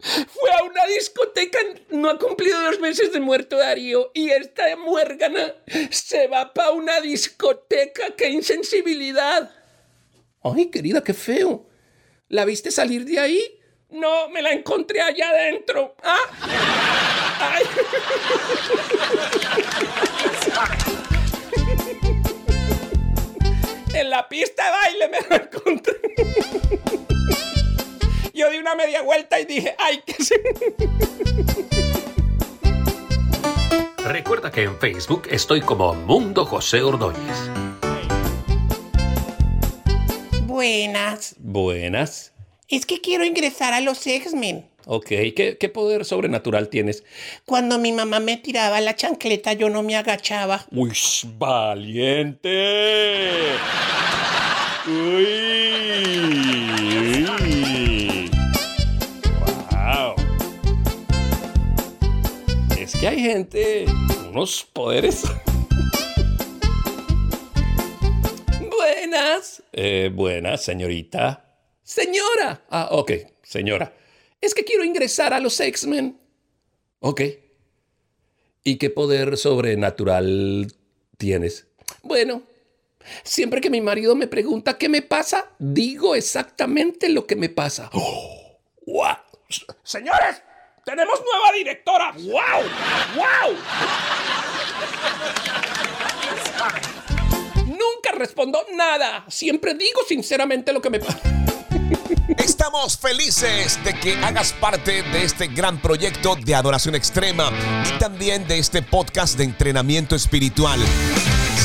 Fue 0.00 0.50
a 0.52 0.62
una 0.64 0.86
discoteca, 0.86 1.58
no 1.90 2.08
ha 2.08 2.18
cumplido 2.18 2.60
dos 2.62 2.78
meses 2.78 3.12
de 3.12 3.20
muerto 3.20 3.56
Darío, 3.56 4.10
y 4.14 4.30
esta 4.30 4.76
muérgana 4.76 5.54
se 5.90 6.28
va 6.28 6.54
para 6.54 6.70
una 6.70 7.00
discoteca. 7.00 8.14
¡Qué 8.16 8.28
insensibilidad! 8.28 9.50
Ay, 10.42 10.70
querida, 10.70 11.02
qué 11.02 11.14
feo. 11.14 11.66
¿La 12.28 12.44
viste 12.44 12.70
salir 12.70 13.04
de 13.04 13.18
ahí? 13.18 13.60
No, 13.90 14.28
me 14.28 14.42
la 14.42 14.52
encontré 14.52 15.00
allá 15.00 15.30
adentro. 15.30 15.96
¿Ah? 16.02 16.18
En 23.94 24.10
la 24.10 24.28
pista 24.28 24.64
de 24.64 24.70
baile 24.70 25.08
me 25.08 25.18
la 25.28 25.36
encontré. 25.42 25.94
Yo 28.38 28.48
di 28.50 28.58
una 28.58 28.76
media 28.76 29.02
vuelta 29.02 29.40
y 29.40 29.46
dije, 29.46 29.74
¡ay, 29.78 30.00
qué 30.06 30.14
se... 30.22 30.40
Recuerda 34.04 34.52
que 34.52 34.62
en 34.62 34.78
Facebook 34.78 35.22
estoy 35.28 35.60
como 35.60 35.92
Mundo 35.92 36.46
José 36.46 36.80
Ordóñez. 36.82 37.36
Buenas. 40.42 41.34
Buenas. 41.40 42.32
Es 42.68 42.86
que 42.86 43.00
quiero 43.00 43.24
ingresar 43.24 43.72
a 43.72 43.80
los 43.80 44.06
X-Men. 44.06 44.68
Ok, 44.86 45.08
¿Qué, 45.08 45.56
¿qué 45.58 45.68
poder 45.68 46.04
sobrenatural 46.04 46.68
tienes? 46.68 47.02
Cuando 47.44 47.80
mi 47.80 47.90
mamá 47.90 48.20
me 48.20 48.36
tiraba 48.36 48.80
la 48.80 48.94
chancleta, 48.94 49.54
yo 49.54 49.68
no 49.68 49.82
me 49.82 49.96
agachaba. 49.96 50.64
¡Uy, 50.70 50.96
valiente! 51.36 52.46
¡Uy! 54.86 56.27
Que 63.00 63.06
hay 63.06 63.20
gente, 63.20 63.86
unos 64.28 64.64
poderes. 64.64 65.22
Buenas. 68.76 69.62
Eh, 69.72 70.10
buenas, 70.12 70.64
señorita. 70.64 71.44
Señora. 71.82 72.64
Ah, 72.68 72.88
ok, 72.90 73.12
señora. 73.42 73.94
Es 74.40 74.54
que 74.54 74.64
quiero 74.64 74.84
ingresar 74.84 75.32
a 75.32 75.40
los 75.40 75.58
X-Men. 75.60 76.18
Ok. 77.00 77.22
¿Y 78.64 78.76
qué 78.76 78.90
poder 78.90 79.36
sobrenatural 79.36 80.72
tienes? 81.16 81.68
Bueno, 82.02 82.42
siempre 83.22 83.60
que 83.60 83.70
mi 83.70 83.80
marido 83.80 84.16
me 84.16 84.26
pregunta 84.26 84.76
qué 84.76 84.88
me 84.88 85.02
pasa, 85.02 85.52
digo 85.58 86.14
exactamente 86.14 87.08
lo 87.08 87.26
que 87.26 87.36
me 87.36 87.48
pasa. 87.48 87.90
¡Oh! 87.92 88.58
Señores, 89.82 90.42
tenemos 90.88 91.20
nueva 91.20 91.52
directora. 91.54 92.12
¡Wow! 92.12 92.62
¡Wow! 93.14 93.56
Nunca 97.66 98.12
respondo 98.14 98.64
nada. 98.74 99.26
Siempre 99.28 99.74
digo 99.74 100.00
sinceramente 100.08 100.72
lo 100.72 100.80
que 100.80 100.88
me 100.88 100.98
pasa. 101.00 101.20
Estamos 102.38 102.96
felices 102.96 103.78
de 103.84 103.92
que 104.00 104.16
hagas 104.24 104.54
parte 104.54 105.02
de 105.02 105.24
este 105.24 105.48
gran 105.48 105.78
proyecto 105.82 106.36
de 106.36 106.54
adoración 106.54 106.94
extrema 106.94 107.50
y 107.86 107.98
también 107.98 108.48
de 108.48 108.58
este 108.58 108.80
podcast 108.80 109.36
de 109.36 109.44
entrenamiento 109.44 110.16
espiritual. 110.16 110.80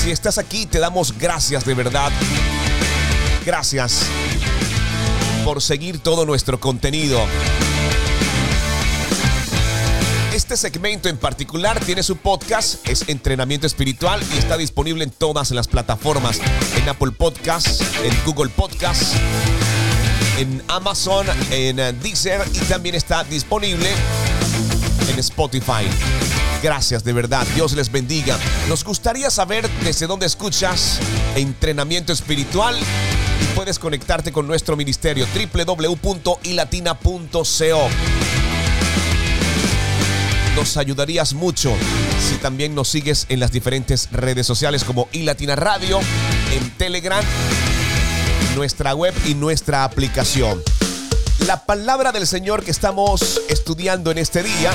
Si 0.04 0.12
estás 0.12 0.38
aquí, 0.38 0.66
te 0.66 0.80
damos 0.80 1.18
gracias 1.18 1.64
de 1.66 1.74
verdad. 1.74 2.12
Gracias 3.46 4.06
por 5.46 5.62
seguir 5.62 6.00
todo 6.00 6.26
nuestro 6.26 6.60
contenido. 6.60 7.26
Este 10.44 10.58
segmento 10.58 11.08
en 11.08 11.16
particular 11.16 11.80
tiene 11.86 12.04
su 12.04 12.18
podcast, 12.18 12.86
es 12.86 13.08
Entrenamiento 13.08 13.66
Espiritual 13.66 14.22
y 14.36 14.38
está 14.38 14.58
disponible 14.58 15.06
en 15.06 15.10
todas 15.10 15.52
las 15.52 15.70
plataformas, 15.70 16.42
en 16.76 16.90
Apple 16.90 17.12
Podcasts, 17.12 17.80
en 18.04 18.14
Google 18.26 18.50
Podcasts, 18.50 19.14
en 20.38 20.62
Amazon, 20.68 21.26
en 21.50 21.80
eh, 21.80 21.94
Deezer 21.94 22.42
y 22.54 22.60
también 22.66 22.94
está 22.94 23.24
disponible 23.24 23.90
en 25.10 25.18
Spotify. 25.20 25.88
Gracias, 26.62 27.06
de 27.06 27.14
verdad. 27.14 27.48
Dios 27.56 27.72
les 27.72 27.90
bendiga. 27.90 28.38
Nos 28.68 28.84
gustaría 28.84 29.30
saber 29.30 29.70
desde 29.82 30.08
dónde 30.08 30.26
escuchas 30.26 31.00
entrenamiento 31.38 32.12
espiritual 32.12 32.78
y 32.78 33.46
puedes 33.56 33.80
conectarte 33.80 34.34
con 34.34 34.46
nuestro 34.46 34.76
ministerio 34.76 35.26
www.ilatina.co. 35.56 38.53
Nos 40.56 40.78
ayudarías 40.78 41.34
mucho 41.34 41.74
si 42.30 42.36
también 42.36 42.76
nos 42.76 42.88
sigues 42.88 43.26
en 43.30 43.40
las 43.40 43.52
diferentes 43.52 44.10
redes 44.12 44.46
sociales 44.46 44.84
como 44.84 45.08
iLatina 45.12 45.56
Radio, 45.56 46.00
en 46.52 46.70
Telegram, 46.78 47.24
nuestra 48.56 48.94
web 48.94 49.14
y 49.26 49.34
nuestra 49.34 49.84
aplicación. 49.84 50.62
La 51.48 51.66
palabra 51.66 52.12
del 52.12 52.28
Señor 52.28 52.64
que 52.64 52.72
estamos 52.72 53.42
estudiando 53.50 54.12
en 54.12 54.20
este 54.20 54.44
día 54.44 54.72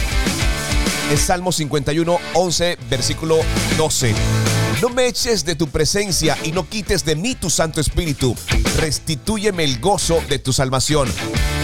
es 1.12 1.20
Salmo 1.20 1.52
51, 1.52 2.18
11, 2.34 2.78
versículo 2.90 3.38
12. 3.76 4.14
No 4.82 4.90
me 4.90 5.06
eches 5.06 5.44
de 5.44 5.54
tu 5.54 5.68
presencia 5.68 6.36
y 6.42 6.52
no 6.52 6.68
quites 6.68 7.04
de 7.04 7.16
mí 7.16 7.34
tu 7.34 7.50
Santo 7.50 7.80
Espíritu. 7.80 8.36
Restitúyeme 8.76 9.64
el 9.64 9.80
gozo 9.80 10.22
de 10.28 10.38
tu 10.38 10.52
salvación 10.52 11.08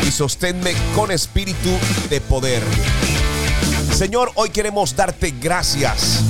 y 0.06 0.10
sosténme 0.10 0.72
con 0.94 1.10
espíritu 1.10 1.70
de 2.10 2.20
poder. 2.20 2.62
Señor, 3.94 4.32
hoy 4.34 4.50
queremos 4.50 4.96
darte 4.96 5.32
gracias. 5.40 6.24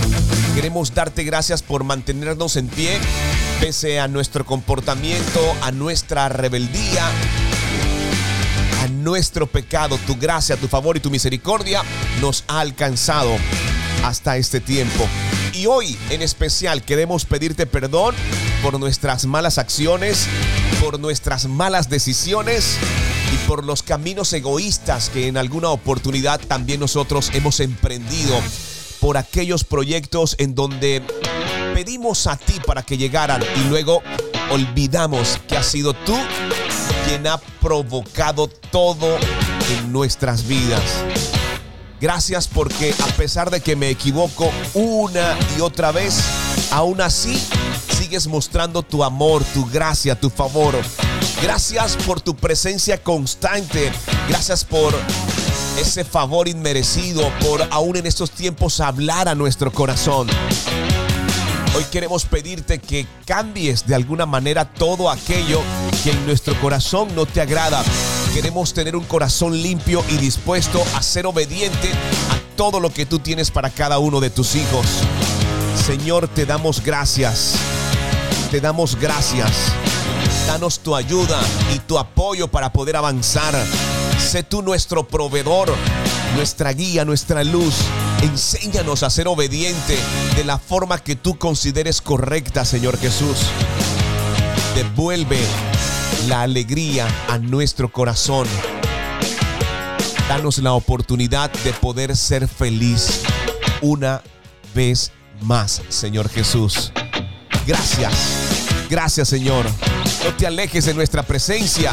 Queremos 0.55 0.93
darte 0.93 1.25
gracias 1.25 1.63
por 1.63 1.83
mantenernos 1.83 2.57
en 2.57 2.69
pie 2.69 2.99
pese 3.59 3.99
a 3.99 4.07
nuestro 4.07 4.45
comportamiento, 4.45 5.41
a 5.63 5.73
nuestra 5.73 6.29
rebeldía, 6.29 7.07
a 8.83 8.89
nuestro 8.89 9.47
pecado. 9.47 9.99
Tu 10.07 10.15
gracia, 10.17 10.59
tu 10.59 10.69
favor 10.69 10.99
y 10.99 11.01
tu 11.01 11.11
misericordia 11.11 11.83
nos 12.21 12.45
ha 12.49 12.61
alcanzado 12.61 13.31
hasta 14.05 14.37
este 14.37 14.61
tiempo. 14.61 15.09
Y 15.55 15.65
hoy 15.65 15.97
en 16.11 16.21
especial 16.21 16.83
queremos 16.83 17.25
pedirte 17.25 17.65
perdón 17.65 18.15
por 18.63 18.79
nuestras 18.79 19.25
malas 19.25 19.57
acciones, 19.57 20.27
por 20.83 21.01
nuestras 21.01 21.47
malas 21.47 21.89
decisiones 21.89 22.77
por 23.47 23.65
los 23.65 23.83
caminos 23.83 24.33
egoístas 24.33 25.11
que 25.11 25.29
en 25.29 25.37
alguna 25.37 25.71
oportunidad 25.71 26.41
también 26.41 26.81
nosotros 26.81 27.31
hemos 27.35 27.61
emprendido, 27.61 28.41
por 29.01 29.17
aquellos 29.17 29.65
proyectos 29.65 30.35
en 30.39 30.55
donde 30.55 31.03
pedimos 31.75 32.27
a 32.27 32.37
ti 32.37 32.55
para 32.67 32.83
que 32.83 32.97
llegaran 32.97 33.43
y 33.43 33.69
luego 33.69 34.03
olvidamos 34.51 35.39
que 35.49 35.57
has 35.57 35.67
sido 35.67 35.93
tú 35.93 36.17
quien 37.07 37.27
ha 37.27 37.39
provocado 37.61 38.49
todo 38.49 39.19
en 39.71 39.93
nuestras 39.93 40.47
vidas. 40.47 40.83
Gracias 42.01 42.49
porque 42.49 42.95
a 43.03 43.07
pesar 43.17 43.51
de 43.51 43.61
que 43.61 43.77
me 43.77 43.91
equivoco 43.91 44.51
una 44.75 45.37
y 45.57 45.61
otra 45.61 45.93
vez, 45.93 46.21
aún 46.71 47.01
así 47.01 47.41
sigues 47.99 48.27
mostrando 48.27 48.83
tu 48.83 49.05
amor, 49.05 49.43
tu 49.53 49.67
gracia, 49.67 50.19
tu 50.19 50.31
favor. 50.31 50.75
Gracias 51.45 51.99
por 52.07 52.23
tu 52.23 52.35
presencia 52.35 53.03
constante. 53.03 53.93
Gracias 54.31 54.65
por 54.65 54.95
ese 55.79 56.03
favor 56.03 56.49
inmerecido, 56.49 57.31
por 57.41 57.61
aún 57.71 57.97
en 57.97 58.07
estos 58.07 58.31
tiempos 58.31 58.81
hablar 58.81 59.29
a 59.29 59.35
nuestro 59.35 59.71
corazón. 59.71 60.27
Hoy 61.77 61.85
queremos 61.93 62.25
pedirte 62.25 62.79
que 62.79 63.07
cambies 63.27 63.87
de 63.87 63.95
alguna 63.95 64.25
manera 64.25 64.65
todo 64.65 65.11
aquello 65.11 65.61
que 66.03 66.13
en 66.13 66.25
nuestro 66.25 66.59
corazón 66.63 67.15
no 67.15 67.27
te 67.27 67.43
agrada. 67.43 67.85
Queremos 68.33 68.73
tener 68.73 68.97
un 68.97 69.05
corazón 69.05 69.53
limpio 69.61 70.03
y 70.09 70.17
dispuesto 70.17 70.83
a 70.97 71.03
ser 71.03 71.27
obediente 71.27 71.91
a 72.31 72.57
todo 72.57 72.81
lo 72.81 72.89
que 72.89 73.05
tú 73.05 73.19
tienes 73.19 73.51
para 73.51 73.69
cada 73.69 73.99
uno 73.99 74.19
de 74.19 74.31
tus 74.31 74.55
hijos. 74.55 74.87
Señor, 75.87 76.27
te 76.27 76.47
damos 76.47 76.83
gracias. 76.83 77.57
Te 78.51 78.63
damos 78.63 78.99
gracias. 78.99 79.75
Danos 80.47 80.79
tu 80.81 80.95
ayuda 80.95 81.41
y 81.75 81.79
tu 81.81 81.99
apoyo 81.99 82.49
para 82.49 82.73
poder 82.73 82.97
avanzar. 82.97 83.55
Sé 84.19 84.43
tú 84.43 84.63
nuestro 84.63 85.07
proveedor, 85.07 85.75
nuestra 86.37 86.73
guía, 86.73 87.05
nuestra 87.05 87.43
luz. 87.45 87.75
Enséñanos 88.23 89.03
a 89.03 89.11
ser 89.11 89.29
obediente 89.29 89.99
de 90.37 90.45
la 90.45 90.59
forma 90.59 90.99
que 90.99 91.17
tú 91.17 91.39
consideres 91.39 92.01
correcta, 92.01 92.65
Señor 92.65 92.99
Jesús. 92.99 93.39
Devuelve 94.75 95.39
la 96.29 96.43
alegría 96.43 97.07
a 97.29 97.39
nuestro 97.39 97.91
corazón. 97.91 98.47
Danos 100.29 100.59
la 100.59 100.73
oportunidad 100.73 101.51
de 101.65 101.73
poder 101.73 102.17
ser 102.17 102.49
feliz 102.49 103.23
una 103.83 104.23
vez 104.75 105.13
más, 105.43 105.83
Señor 105.89 106.29
Jesús. 106.29 106.93
Gracias. 107.67 108.44
Gracias, 108.89 109.29
Señor. 109.29 109.67
No 110.25 110.35
te 110.37 110.47
alejes 110.47 110.85
de 110.87 110.95
nuestra 110.95 111.23
presencia. 111.23 111.93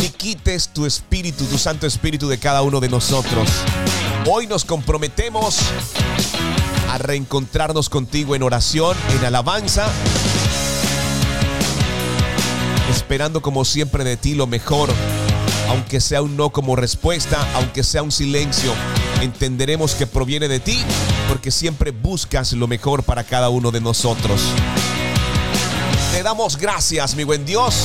ni 0.00 0.08
quites 0.10 0.68
tu 0.68 0.86
espíritu, 0.86 1.44
tu 1.44 1.58
Santo 1.58 1.86
Espíritu 1.86 2.28
de 2.28 2.38
cada 2.38 2.62
uno 2.62 2.80
de 2.80 2.88
nosotros. 2.88 3.48
Hoy 4.30 4.46
nos 4.46 4.64
comprometemos 4.64 5.58
a 6.90 6.98
reencontrarnos 6.98 7.88
contigo 7.88 8.34
en 8.34 8.42
oración, 8.42 8.96
en 9.16 9.24
alabanza, 9.24 9.88
esperando 12.90 13.42
como 13.42 13.64
siempre 13.64 14.04
de 14.04 14.16
ti 14.16 14.34
lo 14.34 14.46
mejor, 14.46 14.88
aunque 15.68 16.00
sea 16.00 16.22
un 16.22 16.36
no 16.36 16.50
como 16.50 16.76
respuesta, 16.76 17.46
aunque 17.54 17.82
sea 17.82 18.02
un 18.02 18.12
silencio, 18.12 18.72
entenderemos 19.20 19.94
que 19.94 20.06
proviene 20.06 20.48
de 20.48 20.60
ti 20.60 20.82
porque 21.28 21.50
siempre 21.50 21.90
buscas 21.90 22.52
lo 22.52 22.66
mejor 22.68 23.02
para 23.02 23.24
cada 23.24 23.48
uno 23.48 23.70
de 23.70 23.80
nosotros. 23.80 24.40
Te 26.18 26.24
damos 26.24 26.56
gracias, 26.56 27.14
mi 27.14 27.22
buen 27.22 27.46
Dios, 27.46 27.84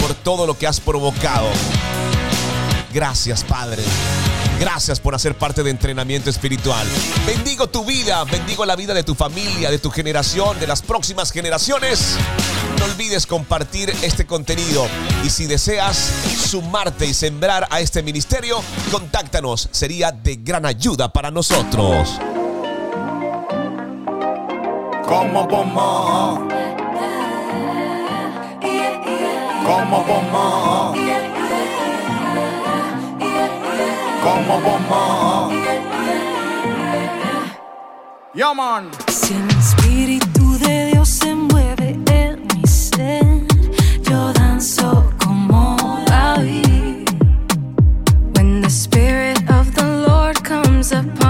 por 0.00 0.12
todo 0.12 0.44
lo 0.44 0.58
que 0.58 0.66
has 0.66 0.80
provocado. 0.80 1.46
Gracias, 2.92 3.44
Padre. 3.44 3.84
Gracias 4.58 4.98
por 4.98 5.14
hacer 5.14 5.38
parte 5.38 5.62
de 5.62 5.70
entrenamiento 5.70 6.30
espiritual. 6.30 6.84
Bendigo 7.24 7.68
tu 7.68 7.84
vida, 7.84 8.24
bendigo 8.24 8.66
la 8.66 8.74
vida 8.74 8.92
de 8.92 9.04
tu 9.04 9.14
familia, 9.14 9.70
de 9.70 9.78
tu 9.78 9.88
generación, 9.92 10.58
de 10.58 10.66
las 10.66 10.82
próximas 10.82 11.30
generaciones. 11.30 12.16
No 12.80 12.86
olvides 12.86 13.24
compartir 13.24 13.94
este 14.02 14.26
contenido 14.26 14.88
y 15.24 15.30
si 15.30 15.46
deseas 15.46 16.10
sumarte 16.36 17.06
y 17.06 17.14
sembrar 17.14 17.68
a 17.70 17.78
este 17.78 18.02
ministerio, 18.02 18.60
contáctanos. 18.90 19.68
Sería 19.70 20.10
de 20.10 20.34
gran 20.42 20.66
ayuda 20.66 21.12
para 21.12 21.30
nosotros. 21.30 22.18
Como 25.06 25.46
Como 29.64 30.04
pomma. 30.04 30.92
Como 34.22 34.60
pomma. 34.60 35.50
Yeah, 38.34 38.52
man. 38.52 38.90
Si 39.08 39.32
el 39.32 39.48
Espíritu 39.58 40.58
de 40.58 40.86
Dios 40.92 41.08
se 41.08 41.34
mueve 41.34 41.98
en 42.10 42.46
mi 42.54 42.66
ser, 42.66 43.24
yo 44.02 44.32
danzo 44.34 45.10
como 45.24 45.76
David. 46.06 47.08
When 48.34 48.60
the 48.60 48.68
Spirit 48.68 49.38
of 49.50 49.74
the 49.74 50.04
Lord 50.06 50.42
comes 50.44 50.92
upon 50.92 51.23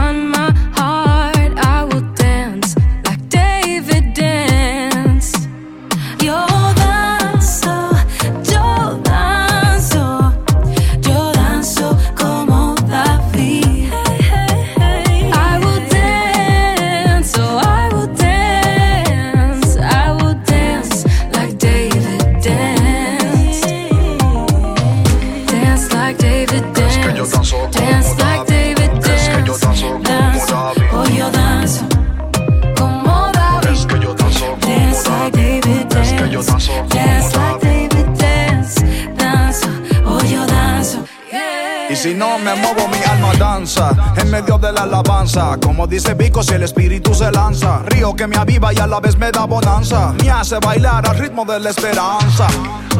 muevo, 42.57 42.88
mi 42.88 43.02
alma 43.11 43.32
danza 43.38 43.90
en 44.16 44.30
medio 44.30 44.59
de 44.59 44.72
la 44.72 44.82
alabanza. 44.82 45.57
Como 45.62 45.86
dice 45.86 46.14
Vico, 46.14 46.42
si 46.42 46.55
el 46.55 46.62
espíritu 46.62 47.14
se 47.14 47.30
lanza, 47.30 47.80
río 47.86 48.14
que 48.14 48.26
me 48.26 48.36
aviva 48.36 48.72
y 48.72 48.78
a 48.78 48.86
la 48.86 49.00
vez 49.00 49.16
me 49.16 49.30
da 49.30 49.44
bonanza. 49.44 50.12
Me 50.22 50.30
hace 50.30 50.59
bailar 50.59 51.09
al 51.09 51.18
ritmo 51.18 51.44
de 51.44 51.61
la 51.61 51.70
esperanza. 51.70 52.46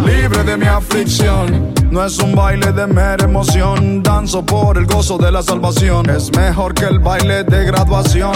Libre 0.05 0.43
de 0.43 0.57
mi 0.57 0.67
aflicción, 0.67 1.73
no 1.91 2.05
es 2.05 2.19
un 2.19 2.35
baile 2.35 2.73
de 2.73 2.87
mera 2.87 3.25
emoción. 3.25 4.03
Danzo 4.03 4.45
por 4.45 4.77
el 4.79 4.87
gozo 4.87 5.19
de 5.19 5.31
la 5.31 5.43
salvación. 5.43 6.11
Es 6.11 6.31
mejor 6.37 6.75
que 6.75 6.85
el 6.85 6.99
baile 6.99 7.45
de 7.45 7.65
graduación. 7.65 8.33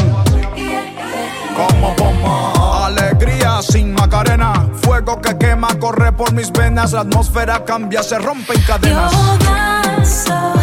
Como 1.56 1.96
pompa, 1.96 2.86
alegría 2.86 3.60
sin 3.62 3.92
macarena. 3.92 4.68
Fuego 4.82 5.20
que 5.20 5.36
quema, 5.36 5.68
corre 5.80 6.12
por 6.12 6.32
mis 6.32 6.52
venas. 6.52 6.92
La 6.92 7.00
atmósfera 7.00 7.64
cambia, 7.64 8.02
se 8.02 8.18
rompen 8.18 8.60
cadenas. 8.62 9.12
Yo 9.12 9.38
danzo, 9.38 10.57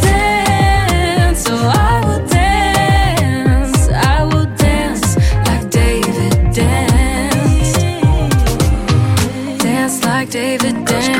dance, 0.00 1.48
I 1.48 2.04
will 2.04 2.26
dance, 2.26 3.88
I 3.88 4.24
will 4.24 4.46
dance. 4.56 5.16
Like 5.46 5.70
David. 5.70 6.32
Dance. 9.58 10.04
like 10.04 10.30
David. 10.30 10.84
Danced. 10.84 11.10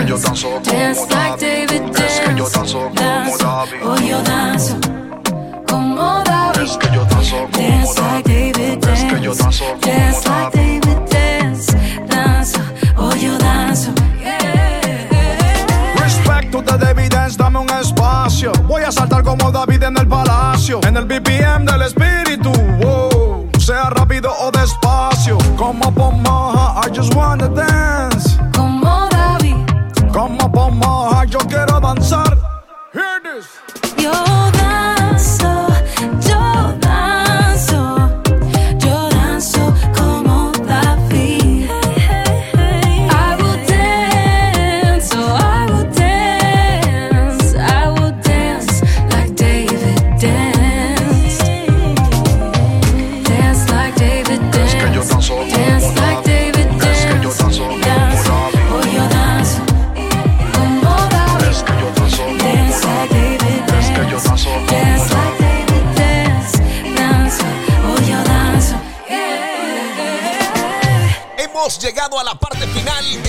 Dance. 9.83 10.27
like 10.27 10.53
David 10.53 10.86
espacio. 18.47 18.67
Voy 18.67 18.83
a 18.83 18.93
saltar 18.93 19.23
como 19.23 19.51
David 19.51 19.83
en 19.83 19.97
el 19.99 20.07
palacio. 20.07 20.81
En 20.87 20.97
el 20.97 21.05
BPM 21.05 21.65
del 21.65 21.83
espíritu. 21.83 22.53
wow. 22.83 23.49
Sea 23.59 23.91
rápido 23.91 24.31
o 24.41 24.51
despacio. 24.51 25.39
Como 25.57 25.93
Pomaha, 25.93 26.87
I 26.87 26.97
just 26.97 27.15
wanna 27.15 27.49
dance. 27.49 28.39
Como 28.55 29.09
David. 29.11 29.57
Como 30.13 30.51
Pomaha, 30.51 31.25
yo 31.25 31.39
quiero 31.39 31.81
danzar. 31.81 32.39
Hear 32.93 33.21
this. 33.23 33.47
Yo 33.97 34.13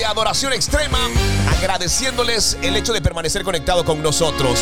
Adoración 0.08 0.54
Extrema, 0.54 0.98
agradeciéndoles 1.58 2.56
el 2.62 2.76
hecho 2.76 2.92
de 2.92 3.00
permanecer 3.00 3.42
conectado 3.42 3.84
con 3.84 4.00
nosotros. 4.00 4.60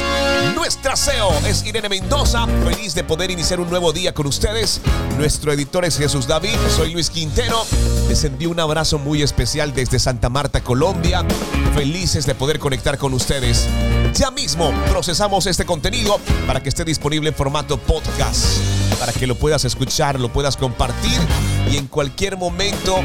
Nuestra 0.55 0.97
CEO 0.97 1.31
es 1.47 1.65
Irene 1.65 1.91
Mendoza, 1.91 2.47
feliz 2.65 2.95
de 2.95 3.05
poder 3.05 3.31
iniciar 3.31 3.61
un 3.61 3.69
nuevo 3.69 3.93
día 3.93 4.15
con 4.15 4.27
ustedes. 4.27 4.81
Nuestro 5.19 5.53
editor 5.53 5.85
es 5.85 5.99
Jesús 5.99 6.27
David, 6.27 6.57
soy 6.75 6.93
Luis 6.95 7.11
Quintero. 7.11 7.65
Les 8.09 8.25
envío 8.25 8.49
un 8.49 8.61
abrazo 8.61 8.99
muy 8.99 9.23
especial 9.23 9.75
desde 9.75 9.99
Santa 9.99 10.31
Marta, 10.31 10.63
Colombia. 10.63 11.23
Felices 11.75 12.25
de 12.25 12.35
poder 12.35 12.59
conectar 12.59 12.97
con 12.97 13.13
ustedes. 13.13 13.69
Ya 14.15 14.31
mismo 14.31 14.73
procesamos 14.89 15.47
este 15.47 15.67
contenido 15.67 16.19
para 16.47 16.63
que 16.63 16.71
esté 16.71 16.85
disponible 16.85 17.29
en 17.29 17.35
formato 17.35 17.77
podcast, 17.77 18.47
para 18.99 19.13
que 19.13 19.27
lo 19.27 19.35
puedas 19.35 19.67
escuchar, 19.67 20.19
lo 20.19 20.33
puedas 20.33 20.57
compartir 20.57 21.19
y 21.71 21.77
en 21.77 21.89
cualquier 21.89 22.39
momento 22.39 23.03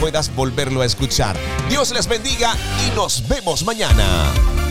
puedas 0.00 0.34
volverlo 0.34 0.82
a 0.82 0.86
escuchar. 0.86 1.36
Dios 1.68 1.92
les 1.92 2.06
bendiga 2.06 2.54
y 2.86 2.94
nos 2.96 3.26
vemos 3.34 3.64
mañana. 3.64 4.63